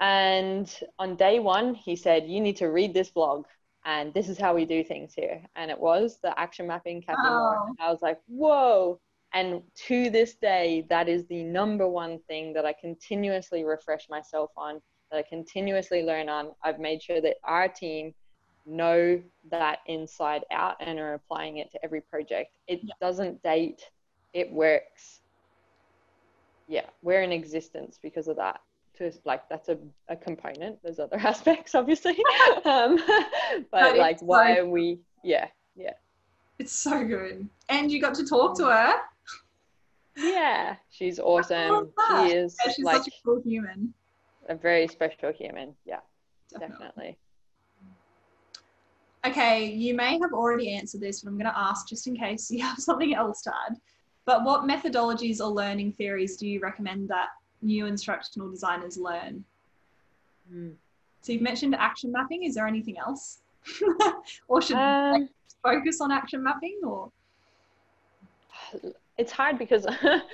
And 0.00 0.74
on 0.98 1.16
day 1.16 1.38
one, 1.38 1.74
he 1.74 1.96
said, 1.96 2.26
you 2.26 2.40
need 2.40 2.56
to 2.56 2.70
read 2.70 2.94
this 2.94 3.10
blog. 3.10 3.44
And 3.84 4.14
this 4.14 4.28
is 4.28 4.38
how 4.38 4.54
we 4.54 4.64
do 4.64 4.84
things 4.84 5.12
here. 5.14 5.42
And 5.56 5.70
it 5.70 5.78
was 5.78 6.18
the 6.22 6.38
action 6.38 6.66
mapping 6.66 7.02
Cathy. 7.02 7.18
Oh. 7.24 7.66
Wow. 7.68 7.74
I 7.80 7.90
was 7.90 8.00
like, 8.02 8.20
whoa. 8.28 9.00
And 9.34 9.62
to 9.86 10.10
this 10.10 10.34
day, 10.34 10.86
that 10.90 11.08
is 11.08 11.26
the 11.26 11.42
number 11.42 11.88
one 11.88 12.18
thing 12.28 12.52
that 12.52 12.66
I 12.66 12.74
continuously 12.74 13.64
refresh 13.64 14.08
myself 14.08 14.50
on, 14.56 14.80
that 15.10 15.18
I 15.18 15.22
continuously 15.22 16.02
learn 16.02 16.28
on. 16.28 16.50
I've 16.62 16.78
made 16.78 17.02
sure 17.02 17.20
that 17.22 17.36
our 17.44 17.66
team 17.66 18.14
know 18.66 19.20
that 19.50 19.78
inside 19.86 20.44
out 20.52 20.76
and 20.80 20.98
are 20.98 21.14
applying 21.14 21.56
it 21.56 21.72
to 21.72 21.84
every 21.84 22.00
project. 22.02 22.56
It 22.68 22.80
Yeah. 22.84 22.94
doesn't 23.00 23.42
date, 23.42 23.90
it 24.32 24.52
works. 24.52 25.22
Yeah, 26.68 26.86
we're 27.02 27.22
in 27.22 27.32
existence 27.32 27.98
because 28.00 28.28
of 28.28 28.36
that. 28.36 28.60
To 28.98 29.10
like 29.24 29.48
that's 29.48 29.68
a, 29.70 29.78
a 30.08 30.16
component. 30.16 30.78
There's 30.82 30.98
other 30.98 31.16
aspects, 31.32 31.74
obviously. 31.74 32.12
um, 32.64 32.96
but 33.06 33.66
But 33.70 33.96
like, 33.98 34.20
why 34.20 34.50
like- 34.50 34.58
are 34.58 34.66
we? 34.68 34.98
Yeah, 35.24 35.46
yeah, 35.76 35.92
It's 36.58 36.72
so 36.72 37.04
good. 37.04 37.48
And 37.68 37.90
you 37.92 38.00
got 38.00 38.14
to 38.16 38.26
talk 38.26 38.56
to 38.58 38.64
her. 38.66 38.94
yeah. 40.16 40.76
She's 40.90 41.18
awesome. 41.20 41.92
She 42.10 42.32
is 42.34 42.56
Yeah, 42.66 42.72
she's 42.72 42.84
like 42.84 42.96
such 42.98 43.08
a 43.08 43.10
cool 43.24 43.40
human. 43.44 43.94
a 44.48 44.54
very 44.56 44.88
special 44.88 45.32
human. 45.32 45.74
Yeah, 45.86 46.00
Definitely. 46.50 46.76
definitely. 46.86 47.18
Okay, 49.24 49.66
you 49.66 49.94
may 49.94 50.18
have 50.18 50.32
already 50.32 50.74
answered 50.74 51.00
this, 51.00 51.20
but 51.20 51.30
I'm 51.30 51.38
going 51.38 51.50
to 51.50 51.56
ask 51.58 51.86
just 51.88 52.08
in 52.08 52.16
case 52.16 52.50
you 52.50 52.60
have 52.62 52.78
something 52.78 53.14
else 53.14 53.40
to 53.42 53.52
add. 53.68 53.76
But 54.24 54.44
what 54.44 54.62
methodologies 54.68 55.38
or 55.40 55.46
learning 55.46 55.92
theories 55.92 56.36
do 56.36 56.48
you 56.48 56.58
recommend 56.60 57.08
that 57.08 57.28
new 57.62 57.86
instructional 57.86 58.50
designers 58.50 58.96
learn? 58.98 59.44
Mm. 60.52 60.74
So 61.20 61.32
you've 61.32 61.42
mentioned 61.42 61.74
action 61.74 62.10
mapping. 62.12 62.42
Is 62.42 62.54
there 62.54 62.66
anything 62.66 62.98
else? 62.98 63.40
or 64.48 64.60
should 64.60 64.76
Um, 64.76 65.28
focus 65.62 66.00
on 66.00 66.10
action 66.10 66.42
mapping 66.42 66.80
or? 66.84 67.10
it's 69.18 69.32
hard 69.32 69.58
because 69.58 69.86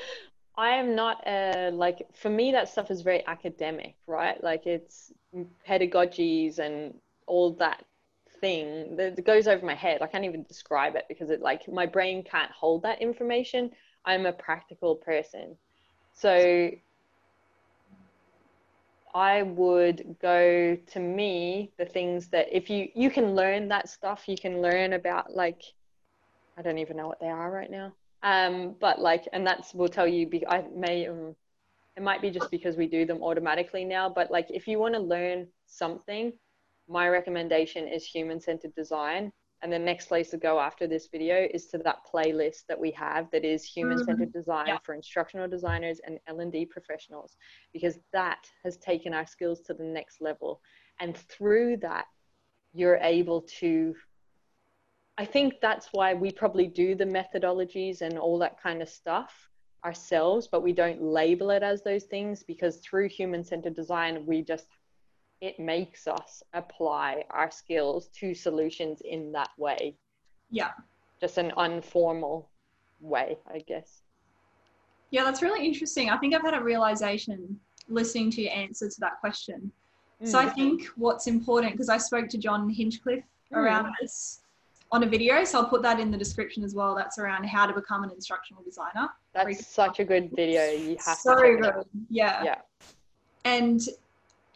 I 0.56 0.70
am 0.70 0.94
not 0.94 1.22
a 1.26 1.70
like 1.72 2.06
for 2.14 2.30
me 2.30 2.52
that 2.52 2.68
stuff 2.68 2.90
is 2.90 3.02
very 3.02 3.26
academic, 3.26 3.94
right? 4.06 4.42
Like 4.42 4.66
it's 4.66 5.12
pedagogies 5.68 6.58
and 6.58 6.94
all 7.26 7.52
that 7.54 7.84
thing 8.40 8.96
that 8.96 9.16
that 9.16 9.24
goes 9.26 9.46
over 9.46 9.64
my 9.64 9.74
head. 9.74 10.00
I 10.02 10.06
can't 10.06 10.24
even 10.24 10.44
describe 10.44 10.96
it 10.96 11.04
because 11.08 11.30
it 11.30 11.40
like 11.42 11.68
my 11.68 11.86
brain 11.86 12.22
can't 12.22 12.50
hold 12.50 12.82
that 12.82 13.02
information. 13.02 13.70
I'm 14.04 14.26
a 14.26 14.32
practical 14.32 14.96
person. 14.96 15.56
So 16.14 16.70
I 19.18 19.42
would 19.42 20.16
go 20.22 20.76
to 20.76 21.00
me 21.00 21.72
the 21.76 21.84
things 21.84 22.28
that 22.28 22.46
if 22.52 22.70
you 22.70 22.88
you 22.94 23.10
can 23.10 23.34
learn 23.34 23.66
that 23.68 23.88
stuff, 23.88 24.28
you 24.28 24.36
can 24.36 24.62
learn 24.62 24.92
about 24.92 25.34
like 25.34 25.60
I 26.56 26.62
don't 26.62 26.78
even 26.78 26.96
know 26.96 27.08
what 27.08 27.18
they 27.18 27.28
are 27.28 27.50
right 27.50 27.70
now. 27.70 27.92
Um, 28.22 28.76
but 28.80 29.00
like, 29.00 29.28
and 29.32 29.44
that's 29.44 29.74
will 29.74 29.88
tell 29.88 30.06
you. 30.06 30.28
Be, 30.28 30.46
I 30.46 30.64
may 30.72 31.08
um, 31.08 31.34
it 31.96 32.02
might 32.04 32.22
be 32.22 32.30
just 32.30 32.48
because 32.52 32.76
we 32.76 32.86
do 32.86 33.04
them 33.04 33.20
automatically 33.24 33.84
now. 33.84 34.08
But 34.08 34.30
like, 34.30 34.46
if 34.50 34.68
you 34.68 34.78
want 34.78 34.94
to 34.94 35.00
learn 35.00 35.48
something, 35.66 36.32
my 36.88 37.08
recommendation 37.08 37.88
is 37.88 38.06
human-centered 38.06 38.74
design. 38.76 39.32
And 39.62 39.72
the 39.72 39.78
next 39.78 40.06
place 40.06 40.30
to 40.30 40.36
go 40.36 40.60
after 40.60 40.86
this 40.86 41.08
video 41.08 41.48
is 41.52 41.66
to 41.68 41.78
that 41.78 41.98
playlist 42.12 42.66
that 42.68 42.78
we 42.78 42.92
have 42.92 43.28
that 43.32 43.44
is 43.44 43.64
human-centered 43.64 44.28
mm-hmm. 44.28 44.38
design 44.38 44.68
yeah. 44.68 44.78
for 44.84 44.94
instructional 44.94 45.48
designers 45.48 46.00
and 46.06 46.18
L&D 46.28 46.66
professionals, 46.66 47.36
because 47.72 47.98
that 48.12 48.46
has 48.64 48.76
taken 48.76 49.12
our 49.12 49.26
skills 49.26 49.60
to 49.62 49.74
the 49.74 49.82
next 49.82 50.20
level. 50.20 50.60
And 51.00 51.16
through 51.16 51.78
that, 51.78 52.06
you're 52.72 52.98
able 52.98 53.42
to 53.58 53.94
I 55.18 55.24
think 55.24 55.54
that's 55.60 55.88
why 55.90 56.14
we 56.14 56.30
probably 56.30 56.68
do 56.68 56.94
the 56.94 57.04
methodologies 57.04 58.02
and 58.02 58.16
all 58.16 58.38
that 58.38 58.62
kind 58.62 58.80
of 58.80 58.88
stuff 58.88 59.48
ourselves, 59.84 60.46
but 60.46 60.62
we 60.62 60.72
don't 60.72 61.02
label 61.02 61.50
it 61.50 61.64
as 61.64 61.82
those 61.82 62.04
things 62.04 62.44
because 62.44 62.76
through 62.78 63.08
human 63.08 63.42
centered 63.42 63.74
design, 63.74 64.24
we 64.26 64.42
just, 64.42 64.66
it 65.40 65.58
makes 65.60 66.06
us 66.06 66.42
apply 66.52 67.24
our 67.30 67.50
skills 67.50 68.08
to 68.08 68.34
solutions 68.34 69.00
in 69.04 69.32
that 69.32 69.50
way, 69.56 69.96
Yeah. 70.50 70.72
just 71.20 71.38
an 71.38 71.52
informal 71.58 72.50
way, 73.00 73.38
I 73.46 73.60
guess. 73.60 74.02
Yeah, 75.10 75.24
that's 75.24 75.42
really 75.42 75.64
interesting. 75.64 76.10
I 76.10 76.18
think 76.18 76.34
I've 76.34 76.42
had 76.42 76.54
a 76.54 76.62
realization 76.62 77.60
listening 77.88 78.30
to 78.32 78.42
your 78.42 78.52
answer 78.52 78.88
to 78.88 79.00
that 79.00 79.20
question. 79.20 79.72
So 80.24 80.38
I 80.38 80.46
Mm. 80.46 80.54
think 80.54 80.84
what's 80.96 81.28
important, 81.28 81.72
because 81.72 81.88
I 81.88 81.96
spoke 81.96 82.28
to 82.30 82.38
John 82.38 82.68
Hinchcliffe 82.68 83.24
Mm. 83.52 83.56
around 83.56 83.94
this 84.00 84.42
on 84.90 85.04
a 85.04 85.06
video, 85.06 85.44
so 85.44 85.60
I'll 85.60 85.68
put 85.68 85.82
that 85.82 86.00
in 86.00 86.10
the 86.10 86.18
description 86.18 86.64
as 86.64 86.74
well. 86.74 86.94
That's 86.96 87.18
around 87.18 87.44
how 87.44 87.66
to 87.66 87.72
become 87.72 88.02
an 88.02 88.10
instructional 88.10 88.62
designer. 88.64 89.08
That's 89.32 89.66
such 89.68 90.00
a 90.00 90.04
good 90.04 90.30
video. 90.32 90.68
You 90.72 90.96
have 91.04 91.18
so 91.18 91.36
to 91.36 91.44
it 91.44 91.60
good. 91.60 91.88
Yeah. 92.10 92.42
Yeah. 92.42 92.62
And 93.44 93.80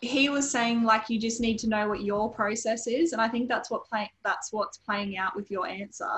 he 0.03 0.29
was 0.29 0.51
saying 0.51 0.83
like 0.83 1.09
you 1.09 1.19
just 1.19 1.41
need 1.41 1.59
to 1.61 1.69
know 1.69 1.89
what 1.89 2.03
your 2.03 2.29
process 2.29 2.87
is, 2.89 3.13
and 3.13 3.23
I 3.23 3.29
think 3.29 3.49
that's 3.49 3.71
what 3.71 3.89
play 3.89 4.11
that's 4.25 4.53
what's 4.53 4.77
playing 4.79 5.17
out 5.17 5.35
with 5.35 5.51
your 5.51 5.67
answer. 5.67 6.11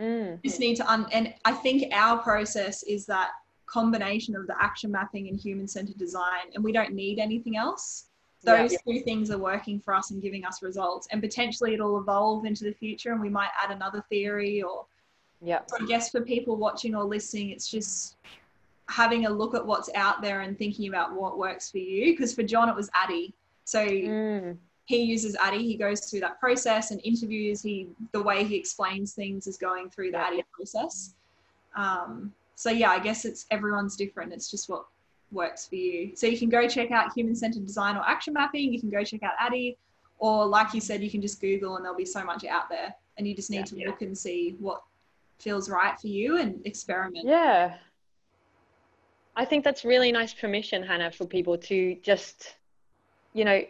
Mm. 0.00 0.38
You 0.42 0.50
just 0.50 0.60
need 0.60 0.76
to 0.76 0.90
un- 0.90 1.06
and 1.12 1.34
I 1.44 1.52
think 1.52 1.92
our 1.92 2.18
process 2.18 2.82
is 2.84 3.04
that 3.06 3.30
combination 3.66 4.34
of 4.34 4.46
the 4.46 4.56
action 4.60 4.90
mapping 4.90 5.28
and 5.28 5.38
human 5.38 5.68
centered 5.68 5.98
design, 5.98 6.46
and 6.54 6.64
we 6.64 6.72
don't 6.72 6.94
need 6.94 7.18
anything 7.18 7.56
else. 7.56 8.06
Yeah. 8.42 8.62
Those 8.62 8.76
two 8.86 9.00
things 9.00 9.30
are 9.30 9.38
working 9.38 9.78
for 9.78 9.92
us 9.92 10.10
and 10.10 10.22
giving 10.22 10.46
us 10.46 10.62
results, 10.62 11.06
and 11.12 11.20
potentially 11.20 11.74
it'll 11.74 11.98
evolve 11.98 12.46
into 12.46 12.64
the 12.64 12.72
future, 12.72 13.12
and 13.12 13.20
we 13.20 13.28
might 13.28 13.50
add 13.62 13.70
another 13.70 14.02
theory 14.08 14.62
or 14.62 14.86
Yeah. 15.42 15.60
I 15.78 15.84
guess 15.84 16.10
for 16.10 16.22
people 16.22 16.56
watching 16.56 16.94
or 16.94 17.04
listening, 17.04 17.50
it's 17.50 17.68
just 17.70 18.16
having 18.88 19.26
a 19.26 19.30
look 19.30 19.54
at 19.54 19.64
what's 19.64 19.90
out 19.94 20.22
there 20.22 20.40
and 20.40 20.58
thinking 20.58 20.88
about 20.88 21.12
what 21.12 21.38
works 21.38 21.70
for 21.70 21.78
you. 21.78 22.12
Because 22.12 22.34
for 22.34 22.42
John, 22.42 22.68
it 22.68 22.74
was 22.74 22.90
ADDIE. 22.94 23.32
So 23.64 23.84
Mm. 23.86 24.56
he 24.86 25.02
uses 25.02 25.36
ADDIE. 25.36 25.62
He 25.62 25.76
goes 25.76 26.00
through 26.08 26.20
that 26.20 26.40
process 26.40 26.90
and 26.90 27.00
interviews. 27.04 27.60
He 27.62 27.88
the 28.12 28.22
way 28.22 28.44
he 28.44 28.56
explains 28.56 29.12
things 29.12 29.46
is 29.46 29.58
going 29.58 29.90
through 29.90 30.12
the 30.12 30.18
Yeah. 30.18 30.28
ADDIE 30.28 30.44
process. 30.52 31.14
Um, 31.76 32.32
so 32.54 32.70
yeah, 32.70 32.90
I 32.90 32.98
guess 32.98 33.24
it's 33.24 33.46
everyone's 33.50 33.94
different. 33.94 34.32
It's 34.32 34.50
just 34.50 34.68
what 34.70 34.86
works 35.30 35.68
for 35.68 35.76
you. 35.76 36.16
So 36.16 36.26
you 36.26 36.38
can 36.38 36.48
go 36.48 36.66
check 36.66 36.90
out 36.90 37.12
human 37.12 37.36
centered 37.36 37.66
design 37.66 37.96
or 37.96 38.00
action 38.08 38.32
mapping. 38.32 38.72
You 38.72 38.80
can 38.80 38.88
go 38.88 39.04
check 39.04 39.22
out 39.22 39.34
ADDIE, 39.38 39.76
or 40.18 40.46
like 40.46 40.72
you 40.72 40.80
said, 40.80 41.02
you 41.02 41.10
can 41.10 41.20
just 41.20 41.40
Google 41.42 41.76
and 41.76 41.84
there'll 41.84 41.96
be 41.98 42.06
so 42.06 42.24
much 42.24 42.44
out 42.46 42.70
there, 42.70 42.94
and 43.18 43.28
you 43.28 43.34
just 43.34 43.50
need 43.50 43.70
Yeah. 43.70 43.84
to 43.84 43.90
look 43.90 44.00
and 44.00 44.16
see 44.16 44.56
what 44.58 44.82
feels 45.38 45.68
right 45.68 46.00
for 46.00 46.08
you 46.08 46.38
and 46.38 46.66
experiment. 46.66 47.26
Yeah. 47.26 47.76
I 49.38 49.44
think 49.44 49.62
that's 49.62 49.84
really 49.84 50.10
nice 50.10 50.34
permission, 50.34 50.82
Hannah, 50.82 51.12
for 51.12 51.24
people 51.24 51.56
to 51.58 51.96
just, 52.02 52.56
you 53.34 53.44
know, 53.44 53.62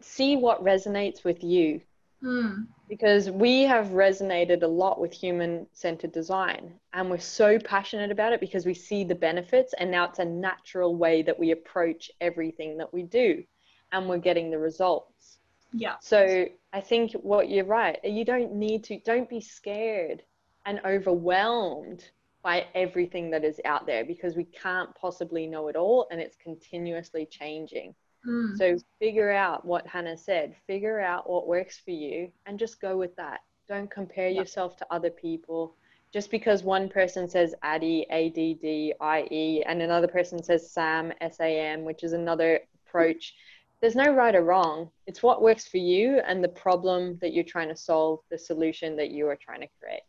see 0.00 0.34
what 0.36 0.64
resonates 0.64 1.24
with 1.24 1.44
you. 1.44 1.82
Hmm. 2.22 2.62
Because 2.88 3.30
we 3.30 3.64
have 3.64 3.88
resonated 3.88 4.62
a 4.62 4.66
lot 4.66 4.98
with 4.98 5.12
human 5.12 5.66
centered 5.74 6.10
design 6.12 6.72
and 6.94 7.10
we're 7.10 7.18
so 7.18 7.58
passionate 7.58 8.10
about 8.10 8.32
it 8.32 8.40
because 8.40 8.64
we 8.64 8.72
see 8.72 9.04
the 9.04 9.14
benefits 9.14 9.74
and 9.78 9.90
now 9.90 10.04
it's 10.06 10.20
a 10.20 10.24
natural 10.24 10.96
way 10.96 11.20
that 11.20 11.38
we 11.38 11.50
approach 11.50 12.10
everything 12.22 12.78
that 12.78 12.92
we 12.92 13.02
do 13.02 13.44
and 13.92 14.08
we're 14.08 14.16
getting 14.16 14.50
the 14.50 14.58
results. 14.58 15.38
Yeah. 15.74 15.96
So 16.00 16.46
I 16.72 16.80
think 16.80 17.12
what 17.12 17.50
you're 17.50 17.66
right, 17.66 17.98
you 18.02 18.24
don't 18.24 18.54
need 18.54 18.84
to, 18.84 18.98
don't 19.00 19.28
be 19.28 19.42
scared 19.42 20.22
and 20.64 20.80
overwhelmed 20.86 22.04
by 22.48 22.64
everything 22.74 23.30
that 23.30 23.44
is 23.44 23.60
out 23.66 23.84
there 23.84 24.06
because 24.06 24.34
we 24.34 24.44
can't 24.44 24.88
possibly 24.94 25.46
know 25.46 25.68
it 25.68 25.76
all 25.76 26.08
and 26.10 26.18
it's 26.18 26.38
continuously 26.42 27.26
changing. 27.26 27.94
Hmm. 28.24 28.56
So 28.56 28.78
figure 28.98 29.30
out 29.30 29.66
what 29.66 29.86
Hannah 29.86 30.16
said, 30.16 30.56
figure 30.66 30.98
out 30.98 31.28
what 31.28 31.46
works 31.46 31.76
for 31.76 31.90
you 31.90 32.32
and 32.46 32.58
just 32.58 32.80
go 32.80 32.96
with 32.96 33.14
that. 33.16 33.40
Don't 33.68 33.90
compare 33.90 34.30
Yeah. 34.30 34.40
yourself 34.40 34.78
to 34.78 34.86
other 34.90 35.10
people. 35.10 35.76
Just 36.10 36.30
because 36.30 36.62
one 36.62 36.88
person 36.88 37.28
says 37.28 37.54
ADDIE, 37.62 38.06
A-D-D-I-E, 38.10 39.62
and 39.66 39.82
another 39.82 40.08
person 40.08 40.42
says 40.42 40.72
SAM, 40.72 41.12
S-A-M, 41.20 41.84
which 41.84 42.02
is 42.02 42.14
another 42.14 42.60
approach, 42.86 43.34
there's 43.82 43.94
no 43.94 44.14
right 44.14 44.34
or 44.34 44.42
wrong. 44.42 44.90
It's 45.06 45.22
what 45.22 45.42
works 45.42 45.68
for 45.68 45.76
you 45.76 46.22
and 46.26 46.42
the 46.42 46.48
problem 46.48 47.18
that 47.20 47.34
you're 47.34 47.44
trying 47.44 47.68
to 47.68 47.76
solve, 47.76 48.20
the 48.30 48.38
solution 48.38 48.96
that 48.96 49.10
you 49.10 49.28
are 49.28 49.36
trying 49.36 49.60
to 49.60 49.68
create. 49.78 50.00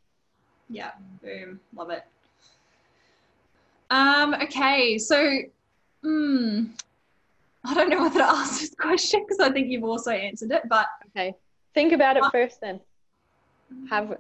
Yeah, 0.69 0.91
boom, 1.21 1.59
love 1.75 1.89
it. 1.89 2.05
Um, 3.89 4.35
okay, 4.35 4.97
so 4.97 5.39
hmm, 6.03 6.65
I 7.65 7.73
don't 7.73 7.89
know 7.89 8.01
whether 8.03 8.19
to 8.19 8.25
ask 8.25 8.61
this 8.61 8.75
question 8.75 9.23
because 9.27 9.39
I 9.39 9.51
think 9.51 9.69
you've 9.69 9.83
also 9.83 10.11
answered 10.11 10.51
it, 10.51 10.63
but 10.69 10.85
Okay. 11.15 11.33
Think 11.73 11.93
about 11.93 12.17
it 12.17 12.23
Uh, 12.23 12.29
first 12.29 12.61
then. 12.61 12.79
Have 13.89 14.17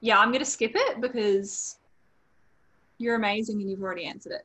yeah, 0.00 0.18
I'm 0.18 0.32
gonna 0.32 0.44
skip 0.44 0.72
it 0.74 1.00
because 1.00 1.78
you're 2.98 3.16
amazing 3.16 3.60
and 3.60 3.70
you've 3.70 3.82
already 3.82 4.04
answered 4.06 4.32
it. 4.32 4.44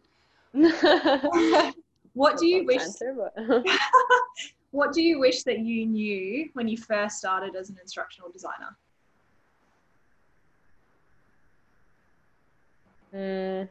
what 2.13 2.37
do 2.37 2.47
you 2.47 2.65
wish 2.65 2.81
Answer, 2.81 3.15
but- 3.17 3.65
what 4.71 4.93
do 4.93 5.01
you 5.01 5.19
wish 5.19 5.43
that 5.43 5.59
you 5.59 5.85
knew 5.85 6.49
when 6.53 6.67
you 6.67 6.77
first 6.77 7.17
started 7.17 7.55
as 7.55 7.69
an 7.69 7.77
instructional 7.81 8.29
designer? 8.29 8.75
Mm. 13.15 13.69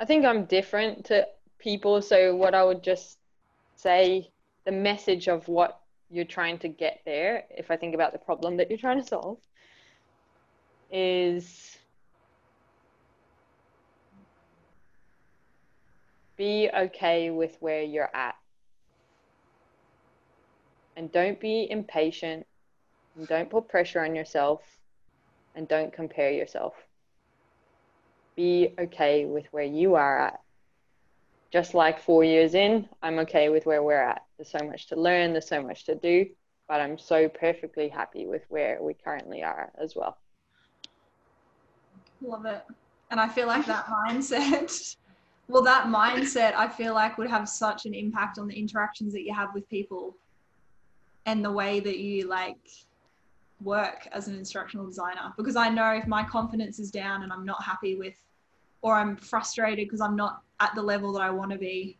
I 0.00 0.04
think 0.04 0.24
I'm 0.24 0.46
different 0.46 1.04
to 1.06 1.28
people, 1.60 2.02
so 2.02 2.34
what 2.34 2.56
I 2.56 2.64
would 2.64 2.82
just 2.82 3.18
say, 3.76 4.30
the 4.64 4.72
message 4.72 5.28
of 5.28 5.46
what 5.46 5.80
you're 6.10 6.24
trying 6.24 6.58
to 6.58 6.68
get 6.68 7.02
there, 7.04 7.44
if 7.50 7.70
I 7.70 7.76
think 7.76 7.94
about 7.94 8.12
the 8.12 8.18
problem 8.18 8.56
that 8.56 8.68
you're 8.68 8.78
trying 8.78 9.00
to 9.00 9.06
solve, 9.06 9.38
is 10.90 11.78
be 16.36 16.68
okay 16.76 17.30
with 17.30 17.56
where 17.60 17.82
you're 17.82 18.10
at. 18.12 18.34
And 20.96 21.12
don't 21.12 21.38
be 21.38 21.68
impatient, 21.70 22.44
and 23.16 23.28
don't 23.28 23.48
put 23.48 23.68
pressure 23.68 24.00
on 24.00 24.16
yourself, 24.16 24.62
and 25.54 25.68
don't 25.68 25.92
compare 25.92 26.30
yourself. 26.30 26.74
Be 28.36 28.74
okay 28.78 29.24
with 29.24 29.46
where 29.50 29.64
you 29.64 29.94
are 29.94 30.18
at. 30.18 30.40
Just 31.52 31.74
like 31.74 32.00
four 32.00 32.24
years 32.24 32.54
in, 32.54 32.88
I'm 33.02 33.18
okay 33.20 33.50
with 33.50 33.66
where 33.66 33.82
we're 33.82 34.02
at. 34.02 34.24
There's 34.38 34.50
so 34.50 34.66
much 34.66 34.86
to 34.88 34.96
learn, 34.96 35.32
there's 35.32 35.48
so 35.48 35.62
much 35.62 35.84
to 35.84 35.94
do, 35.94 36.26
but 36.66 36.80
I'm 36.80 36.96
so 36.96 37.28
perfectly 37.28 37.88
happy 37.88 38.26
with 38.26 38.42
where 38.48 38.78
we 38.80 38.94
currently 38.94 39.42
are 39.42 39.70
as 39.78 39.94
well. 39.94 40.16
Love 42.22 42.46
it. 42.46 42.62
And 43.10 43.20
I 43.20 43.28
feel 43.28 43.46
like 43.46 43.66
that 43.66 43.86
mindset, 43.86 44.96
well, 45.48 45.62
that 45.62 45.86
mindset 45.88 46.54
I 46.54 46.66
feel 46.68 46.94
like 46.94 47.18
would 47.18 47.28
have 47.28 47.46
such 47.46 47.84
an 47.84 47.92
impact 47.92 48.38
on 48.38 48.48
the 48.48 48.58
interactions 48.58 49.12
that 49.12 49.22
you 49.22 49.34
have 49.34 49.52
with 49.52 49.68
people 49.68 50.16
and 51.26 51.44
the 51.44 51.52
way 51.52 51.80
that 51.80 51.98
you 51.98 52.26
like 52.26 52.56
work 53.66 54.06
as 54.12 54.28
an 54.28 54.36
instructional 54.36 54.86
designer. 54.86 55.32
Because 55.36 55.56
I 55.56 55.68
know 55.68 55.90
if 55.92 56.06
my 56.06 56.24
confidence 56.24 56.78
is 56.78 56.90
down 56.90 57.22
and 57.22 57.32
I'm 57.32 57.44
not 57.44 57.62
happy 57.62 57.94
with, 57.96 58.16
or 58.82 58.94
I'm 58.94 59.16
frustrated 59.16 59.86
because 59.86 60.00
I'm 60.00 60.16
not 60.16 60.42
at 60.60 60.74
the 60.74 60.82
level 60.82 61.12
that 61.12 61.22
I 61.22 61.30
want 61.30 61.50
to 61.52 61.58
be, 61.58 61.98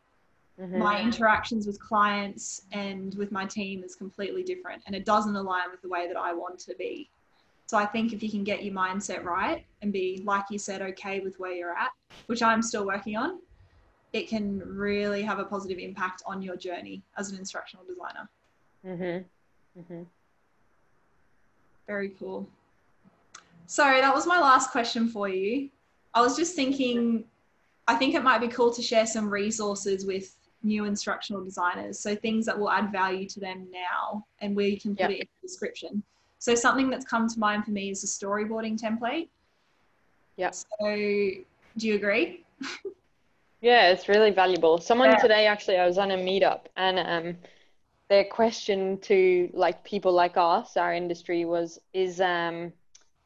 Mhm. 0.58 0.78
my 0.78 1.00
interactions 1.00 1.66
with 1.66 1.80
clients 1.80 2.66
and 2.72 3.14
with 3.14 3.32
my 3.32 3.46
team 3.46 3.82
is 3.82 3.94
completely 3.94 4.42
different 4.42 4.82
and 4.86 4.94
it 4.94 5.04
doesn't 5.04 5.34
align 5.34 5.70
with 5.70 5.80
the 5.80 5.88
way 5.88 6.06
that 6.08 6.16
I 6.16 6.32
want 6.32 6.58
to 6.60 6.74
be. 6.74 7.08
So 7.66 7.78
I 7.78 7.86
think 7.86 8.12
if 8.12 8.22
you 8.22 8.30
can 8.30 8.44
get 8.44 8.64
your 8.64 8.74
mindset 8.74 9.24
right 9.24 9.64
and 9.80 9.92
be, 9.92 10.22
like 10.24 10.44
you 10.50 10.58
said, 10.58 10.82
okay 10.82 11.20
with 11.20 11.38
where 11.38 11.52
you're 11.52 11.76
at, 11.76 11.92
which 12.26 12.42
I'm 12.42 12.62
still 12.62 12.84
working 12.84 13.16
on, 13.16 13.40
it 14.12 14.28
can 14.28 14.58
really 14.58 15.22
have 15.22 15.38
a 15.38 15.44
positive 15.44 15.78
impact 15.78 16.22
on 16.26 16.42
your 16.42 16.56
journey 16.56 17.02
as 17.16 17.30
an 17.30 17.38
instructional 17.38 17.86
designer. 17.86 18.28
Mhm. 18.84 19.24
Mhm. 19.78 20.06
Very 21.92 22.08
cool. 22.18 22.48
So 23.66 23.82
that 23.82 24.14
was 24.14 24.26
my 24.26 24.40
last 24.40 24.70
question 24.70 25.08
for 25.10 25.28
you. 25.28 25.68
I 26.14 26.22
was 26.22 26.34
just 26.38 26.56
thinking, 26.56 27.24
I 27.86 27.96
think 27.96 28.14
it 28.14 28.22
might 28.22 28.40
be 28.40 28.48
cool 28.48 28.72
to 28.72 28.80
share 28.80 29.04
some 29.06 29.28
resources 29.28 30.06
with 30.06 30.34
new 30.62 30.86
instructional 30.86 31.44
designers. 31.44 31.98
So 31.98 32.14
things 32.16 32.46
that 32.46 32.58
will 32.58 32.70
add 32.70 32.90
value 32.90 33.28
to 33.28 33.40
them 33.40 33.66
now 33.70 34.24
and 34.40 34.56
where 34.56 34.68
you 34.68 34.80
can 34.80 34.96
put 34.96 35.10
Yeah. 35.10 35.16
it 35.16 35.20
in 35.20 35.28
the 35.42 35.46
description. 35.46 36.02
So 36.38 36.54
something 36.54 36.88
that's 36.88 37.04
come 37.04 37.28
to 37.28 37.38
mind 37.38 37.66
for 37.66 37.72
me 37.72 37.90
is 37.90 38.02
a 38.04 38.06
storyboarding 38.06 38.80
template. 38.80 39.28
Yeah. 40.38 40.52
So 40.52 40.66
do 40.86 41.86
you 41.88 41.94
agree? 41.96 42.42
Yeah, 43.60 43.90
it's 43.92 44.08
really 44.08 44.32
valuable. 44.32 44.78
Someone 44.78 45.10
Yeah. 45.10 45.18
today 45.18 45.46
actually, 45.46 45.76
I 45.76 45.86
was 45.86 45.96
on 45.96 46.10
a 46.10 46.16
meetup 46.16 46.62
and 46.76 46.98
um, 46.98 47.36
their 48.12 48.24
question 48.24 48.98
to 49.00 49.48
like 49.54 49.82
people 49.84 50.12
like 50.12 50.36
us, 50.36 50.76
our 50.76 50.92
industry 50.92 51.46
was, 51.46 51.78
is 51.94 52.20
um, 52.20 52.72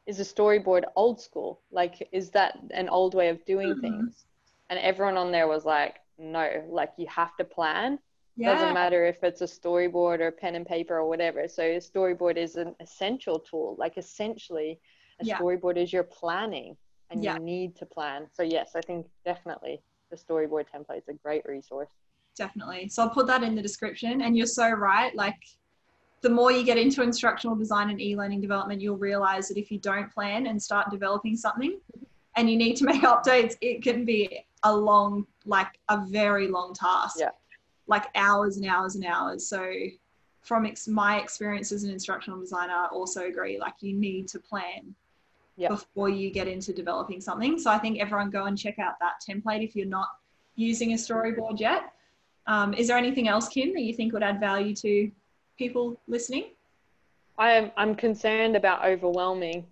is 0.07 0.21
a 0.21 0.25
storyboard 0.25 0.85
old 0.95 1.21
school? 1.21 1.61
Like, 1.73 2.09
is 2.13 2.31
that 2.31 2.57
an 2.71 2.89
old 2.89 3.15
way 3.15 3.29
of 3.29 3.45
doing 3.45 3.75
Mhm. 3.75 3.81
things? 3.81 4.27
And 4.71 4.79
everyone 4.79 5.17
on 5.17 5.33
there 5.33 5.49
was 5.49 5.65
like, 5.65 5.97
no, 6.19 6.65
like 6.71 6.93
you 6.99 7.07
have 7.09 7.37
to 7.39 7.45
plan. 7.45 7.99
Yeah. 8.37 8.53
Doesn't 8.53 8.75
matter 8.75 9.05
if 9.07 9.25
it's 9.25 9.41
a 9.43 9.47
storyboard 9.47 10.21
or 10.21 10.31
pen 10.31 10.55
and 10.55 10.67
paper 10.67 10.97
or 10.99 11.09
whatever. 11.09 11.49
So 11.49 11.63
a 11.65 11.79
storyboard 11.79 12.37
is 12.37 12.57
an 12.57 12.77
essential 12.81 13.41
tool. 13.41 13.75
Like 13.79 13.99
essentially, 13.99 14.79
a 15.21 15.25
Yeah. 15.25 15.37
storyboard 15.37 15.79
is 15.79 15.93
your 15.93 16.05
planning, 16.05 16.77
and 17.11 17.25
Yeah. 17.25 17.39
you 17.39 17.41
need 17.41 17.77
to 17.77 17.87
plan. 17.87 18.29
So 18.33 18.43
yes, 18.45 18.77
I 18.77 18.83
think 18.83 19.07
definitely 19.25 19.83
the 20.11 20.17
storyboard 20.17 20.67
template 20.73 20.99
is 20.99 21.09
a 21.09 21.15
great 21.15 21.45
resource. 21.45 21.91
Definitely. 22.37 22.89
So 22.89 23.03
I'll 23.03 23.11
put 23.11 23.27
that 23.27 23.43
in 23.43 23.55
the 23.55 23.63
description. 23.63 24.23
And 24.23 24.37
you're 24.37 24.47
so 24.47 24.71
right. 24.71 25.15
Like, 25.15 25.43
the 26.23 26.31
more 26.31 26.53
you 26.53 26.65
get 26.65 26.79
into 26.79 27.03
instructional 27.03 27.57
design 27.57 27.91
and 27.91 28.01
e-learning 28.01 28.41
development, 28.41 28.81
you'll 28.81 28.97
realize 28.97 29.49
that 29.49 29.59
if 29.59 29.71
you 29.71 29.79
don't 29.79 30.13
plan 30.13 30.47
and 30.47 30.63
start 30.63 30.91
developing 30.91 31.37
something, 31.37 31.79
and 32.37 32.51
you 32.51 32.57
need 32.57 32.77
to 32.77 32.85
make 32.93 33.03
updates, 33.03 33.57
it 33.61 33.83
can 33.83 34.05
be 34.05 34.45
a 34.63 34.75
long, 34.75 35.27
like 35.45 35.79
a 35.89 36.05
very 36.07 36.49
long 36.49 36.75
task. 36.75 37.17
Yeah. 37.19 37.31
Like 37.87 38.07
hours 38.15 38.57
and 38.57 38.67
hours 38.67 38.95
and 38.97 39.05
hours. 39.05 39.49
So, 39.49 39.73
from 40.43 40.65
ex- 40.67 40.87
my 40.87 41.19
experience 41.21 41.73
as 41.73 41.83
an 41.83 41.91
instructional 41.91 42.39
designer, 42.39 42.73
I 42.73 42.87
also 42.87 43.27
agree. 43.27 43.59
Like, 43.59 43.75
you 43.81 43.93
need 43.93 44.29
to 44.29 44.39
plan 44.39 44.95
Yeah. 45.57 45.69
before 45.69 46.09
you 46.09 46.31
get 46.31 46.47
into 46.47 46.73
developing 46.73 47.21
something. 47.21 47.59
So 47.59 47.71
I 47.71 47.79
think 47.79 47.99
everyone 48.01 48.31
go 48.31 48.45
and 48.45 48.57
check 48.57 48.79
out 48.79 48.95
that 49.01 49.15
template 49.29 49.65
if 49.65 49.75
you're 49.75 49.87
not 49.87 50.09
using 50.55 50.93
a 50.93 50.97
storyboard 50.97 51.59
yet. 51.61 51.93
Um, 52.47 52.75
is 52.75 52.89
there 52.89 52.97
anything 52.97 53.29
else, 53.29 53.49
Kim, 53.49 53.73
that 53.75 53.83
you 53.83 53.93
think 53.93 54.13
would 54.13 54.23
add 54.23 54.39
value 54.41 54.75
to 54.77 55.11
people 55.59 56.01
listening? 56.07 56.51
I'm 57.39 57.71
I'm 57.77 57.95
concerned 57.95 58.57
about 58.57 58.85
overwhelming 58.85 59.67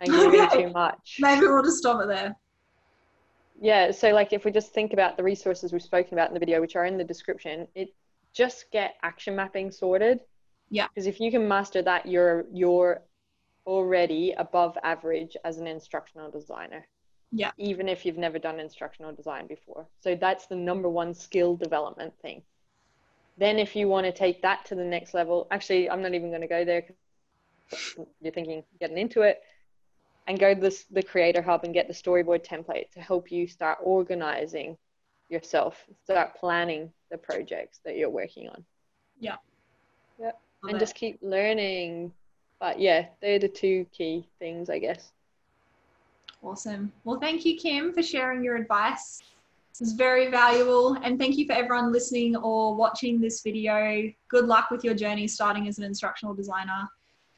and 0.00 0.10
giving 0.12 0.40
Okay. 0.42 0.64
too 0.64 0.72
much. 0.72 1.16
Maybe 1.18 1.46
we'll 1.46 1.62
just 1.62 1.78
stop 1.78 2.02
it 2.02 2.08
there. 2.08 2.36
Yeah, 3.60 3.90
so 3.90 4.10
like 4.10 4.32
if 4.32 4.44
we 4.44 4.52
just 4.52 4.72
think 4.72 4.92
about 4.92 5.16
the 5.16 5.24
resources 5.24 5.72
we've 5.72 5.82
spoken 5.82 6.14
about 6.14 6.28
in 6.28 6.34
the 6.34 6.40
video, 6.40 6.60
which 6.60 6.76
are 6.76 6.84
in 6.84 6.96
the 6.96 7.02
description, 7.04 7.66
it 7.74 7.92
just 8.32 8.66
get 8.70 8.94
action 9.02 9.34
mapping 9.34 9.72
sorted. 9.72 10.20
Yeah. 10.70 10.86
Because 10.88 11.06
if 11.06 11.18
you 11.18 11.30
can 11.30 11.48
master 11.48 11.82
that, 11.82 12.06
you're 12.06 12.44
you're 12.52 13.02
already 13.66 14.32
above 14.32 14.78
average 14.84 15.36
as 15.44 15.58
an 15.58 15.66
instructional 15.66 16.30
designer. 16.30 16.86
Yeah. 17.30 17.50
Even 17.58 17.88
if 17.88 18.06
you've 18.06 18.18
never 18.18 18.38
done 18.38 18.58
instructional 18.58 19.12
design 19.12 19.46
before. 19.46 19.86
So 20.00 20.14
that's 20.14 20.46
the 20.46 20.56
number 20.56 20.88
one 20.88 21.14
skill 21.14 21.56
development 21.56 22.14
thing. 22.22 22.42
Then 23.36 23.58
if 23.58 23.76
you 23.76 23.86
want 23.86 24.06
to 24.06 24.12
take 24.12 24.42
that 24.42 24.64
to 24.66 24.74
the 24.74 24.84
next 24.84 25.14
level, 25.14 25.46
actually 25.50 25.88
I'm 25.90 26.02
not 26.02 26.14
even 26.14 26.30
going 26.30 26.40
to 26.40 26.48
go 26.48 26.64
there 26.64 26.84
you're 28.20 28.32
thinking 28.32 28.62
getting 28.80 28.98
into 28.98 29.22
it 29.22 29.40
and 30.26 30.38
go 30.38 30.54
to 30.54 30.60
this, 30.60 30.84
the 30.90 31.02
creator 31.02 31.42
hub 31.42 31.64
and 31.64 31.74
get 31.74 31.88
the 31.88 31.94
storyboard 31.94 32.44
template 32.44 32.90
to 32.92 33.00
help 33.00 33.30
you 33.30 33.46
start 33.46 33.78
organizing 33.82 34.76
yourself 35.28 35.84
start 36.04 36.34
planning 36.36 36.90
the 37.10 37.18
projects 37.18 37.80
that 37.84 37.96
you're 37.96 38.10
working 38.10 38.48
on 38.48 38.64
Yeah. 39.20 39.36
Love 40.18 40.32
and 40.64 40.76
it. 40.76 40.80
just 40.80 40.94
keep 40.94 41.18
learning 41.22 42.12
but 42.60 42.80
yeah 42.80 43.06
they're 43.20 43.38
the 43.38 43.48
two 43.48 43.86
key 43.92 44.26
things 44.38 44.70
i 44.70 44.78
guess 44.78 45.12
Awesome. 46.42 46.92
Well, 47.04 47.18
thank 47.18 47.44
you, 47.44 47.56
Kim, 47.56 47.92
for 47.92 48.02
sharing 48.02 48.42
your 48.44 48.56
advice. 48.56 49.20
This 49.72 49.88
is 49.88 49.94
very 49.94 50.28
valuable. 50.30 50.96
And 51.02 51.18
thank 51.18 51.36
you 51.36 51.46
for 51.46 51.52
everyone 51.52 51.92
listening 51.92 52.36
or 52.36 52.74
watching 52.74 53.20
this 53.20 53.42
video. 53.42 54.10
Good 54.28 54.46
luck 54.46 54.70
with 54.70 54.84
your 54.84 54.94
journey 54.94 55.28
starting 55.28 55.68
as 55.68 55.78
an 55.78 55.84
instructional 55.84 56.34
designer. 56.34 56.88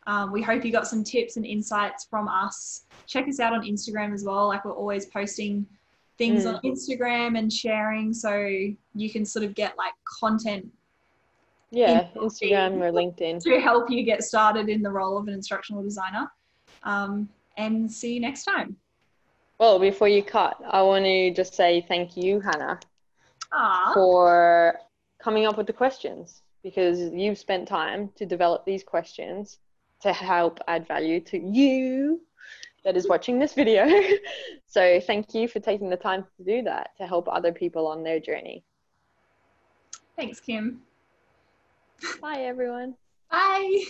Um, 0.06 0.32
we 0.32 0.42
hope 0.42 0.64
you 0.64 0.72
got 0.72 0.86
some 0.86 1.04
tips 1.04 1.36
and 1.36 1.44
insights 1.44 2.06
from 2.08 2.28
us. 2.28 2.84
Check 3.06 3.28
us 3.28 3.40
out 3.40 3.52
on 3.52 3.62
Instagram 3.62 4.12
as 4.14 4.24
well. 4.24 4.48
Like 4.48 4.64
we're 4.64 4.72
always 4.72 5.06
posting 5.06 5.66
things 6.18 6.44
Mm. 6.44 6.54
on 6.54 6.60
Instagram 6.62 7.38
and 7.38 7.52
sharing 7.52 8.12
so 8.12 8.34
you 8.94 9.10
can 9.10 9.24
sort 9.24 9.44
of 9.44 9.54
get 9.54 9.76
like 9.78 9.94
content 10.20 10.70
yeah 11.72 12.08
instagram 12.16 12.72
or 12.82 12.90
linkedin 12.90 13.40
to 13.40 13.60
help 13.60 13.88
you 13.88 14.02
get 14.02 14.24
started 14.24 14.68
in 14.68 14.82
the 14.82 14.90
role 14.90 15.16
of 15.16 15.28
an 15.28 15.34
instructional 15.34 15.82
designer. 15.82 16.30
Um, 16.82 17.28
and 17.56 17.90
see 17.90 18.14
you 18.14 18.20
next 18.20 18.44
time. 18.44 18.76
Well 19.60 19.78
before 19.78 20.08
you 20.08 20.22
cut 20.22 20.56
i 20.68 20.82
want 20.82 21.04
to 21.04 21.32
just 21.32 21.54
say 21.54 21.84
thank 21.86 22.16
you 22.16 22.40
hannah 22.40 22.80
Ah, 23.52 23.92
for 23.94 24.78
coming 25.22 25.46
up 25.46 25.56
with 25.56 25.66
the 25.66 25.72
questions 25.72 26.42
because 26.62 26.98
you've 27.12 27.38
spent 27.38 27.68
time 27.68 28.10
to 28.16 28.26
develop 28.26 28.64
these 28.64 28.82
questions 28.82 29.58
to 30.02 30.12
help 30.12 30.58
add 30.66 30.86
value 30.88 31.20
to 31.20 31.38
you 31.38 32.20
that 32.84 32.96
is 32.96 33.08
watching 33.08 33.38
this 33.38 33.54
video. 33.54 33.86
so 34.66 35.00
thank 35.00 35.34
you 35.34 35.48
for 35.48 35.60
taking 35.60 35.90
the 35.90 35.96
time 35.96 36.24
to 36.36 36.44
do 36.44 36.62
that 36.62 36.90
to 36.98 37.06
help 37.06 37.28
other 37.28 37.52
people 37.52 37.86
on 37.86 38.02
their 38.02 38.20
journey. 38.20 38.64
thanks, 40.16 40.40
Kim. 40.40 40.82
Bye 42.20 42.40
everyone. 42.40 42.94
Bye. 43.30 43.84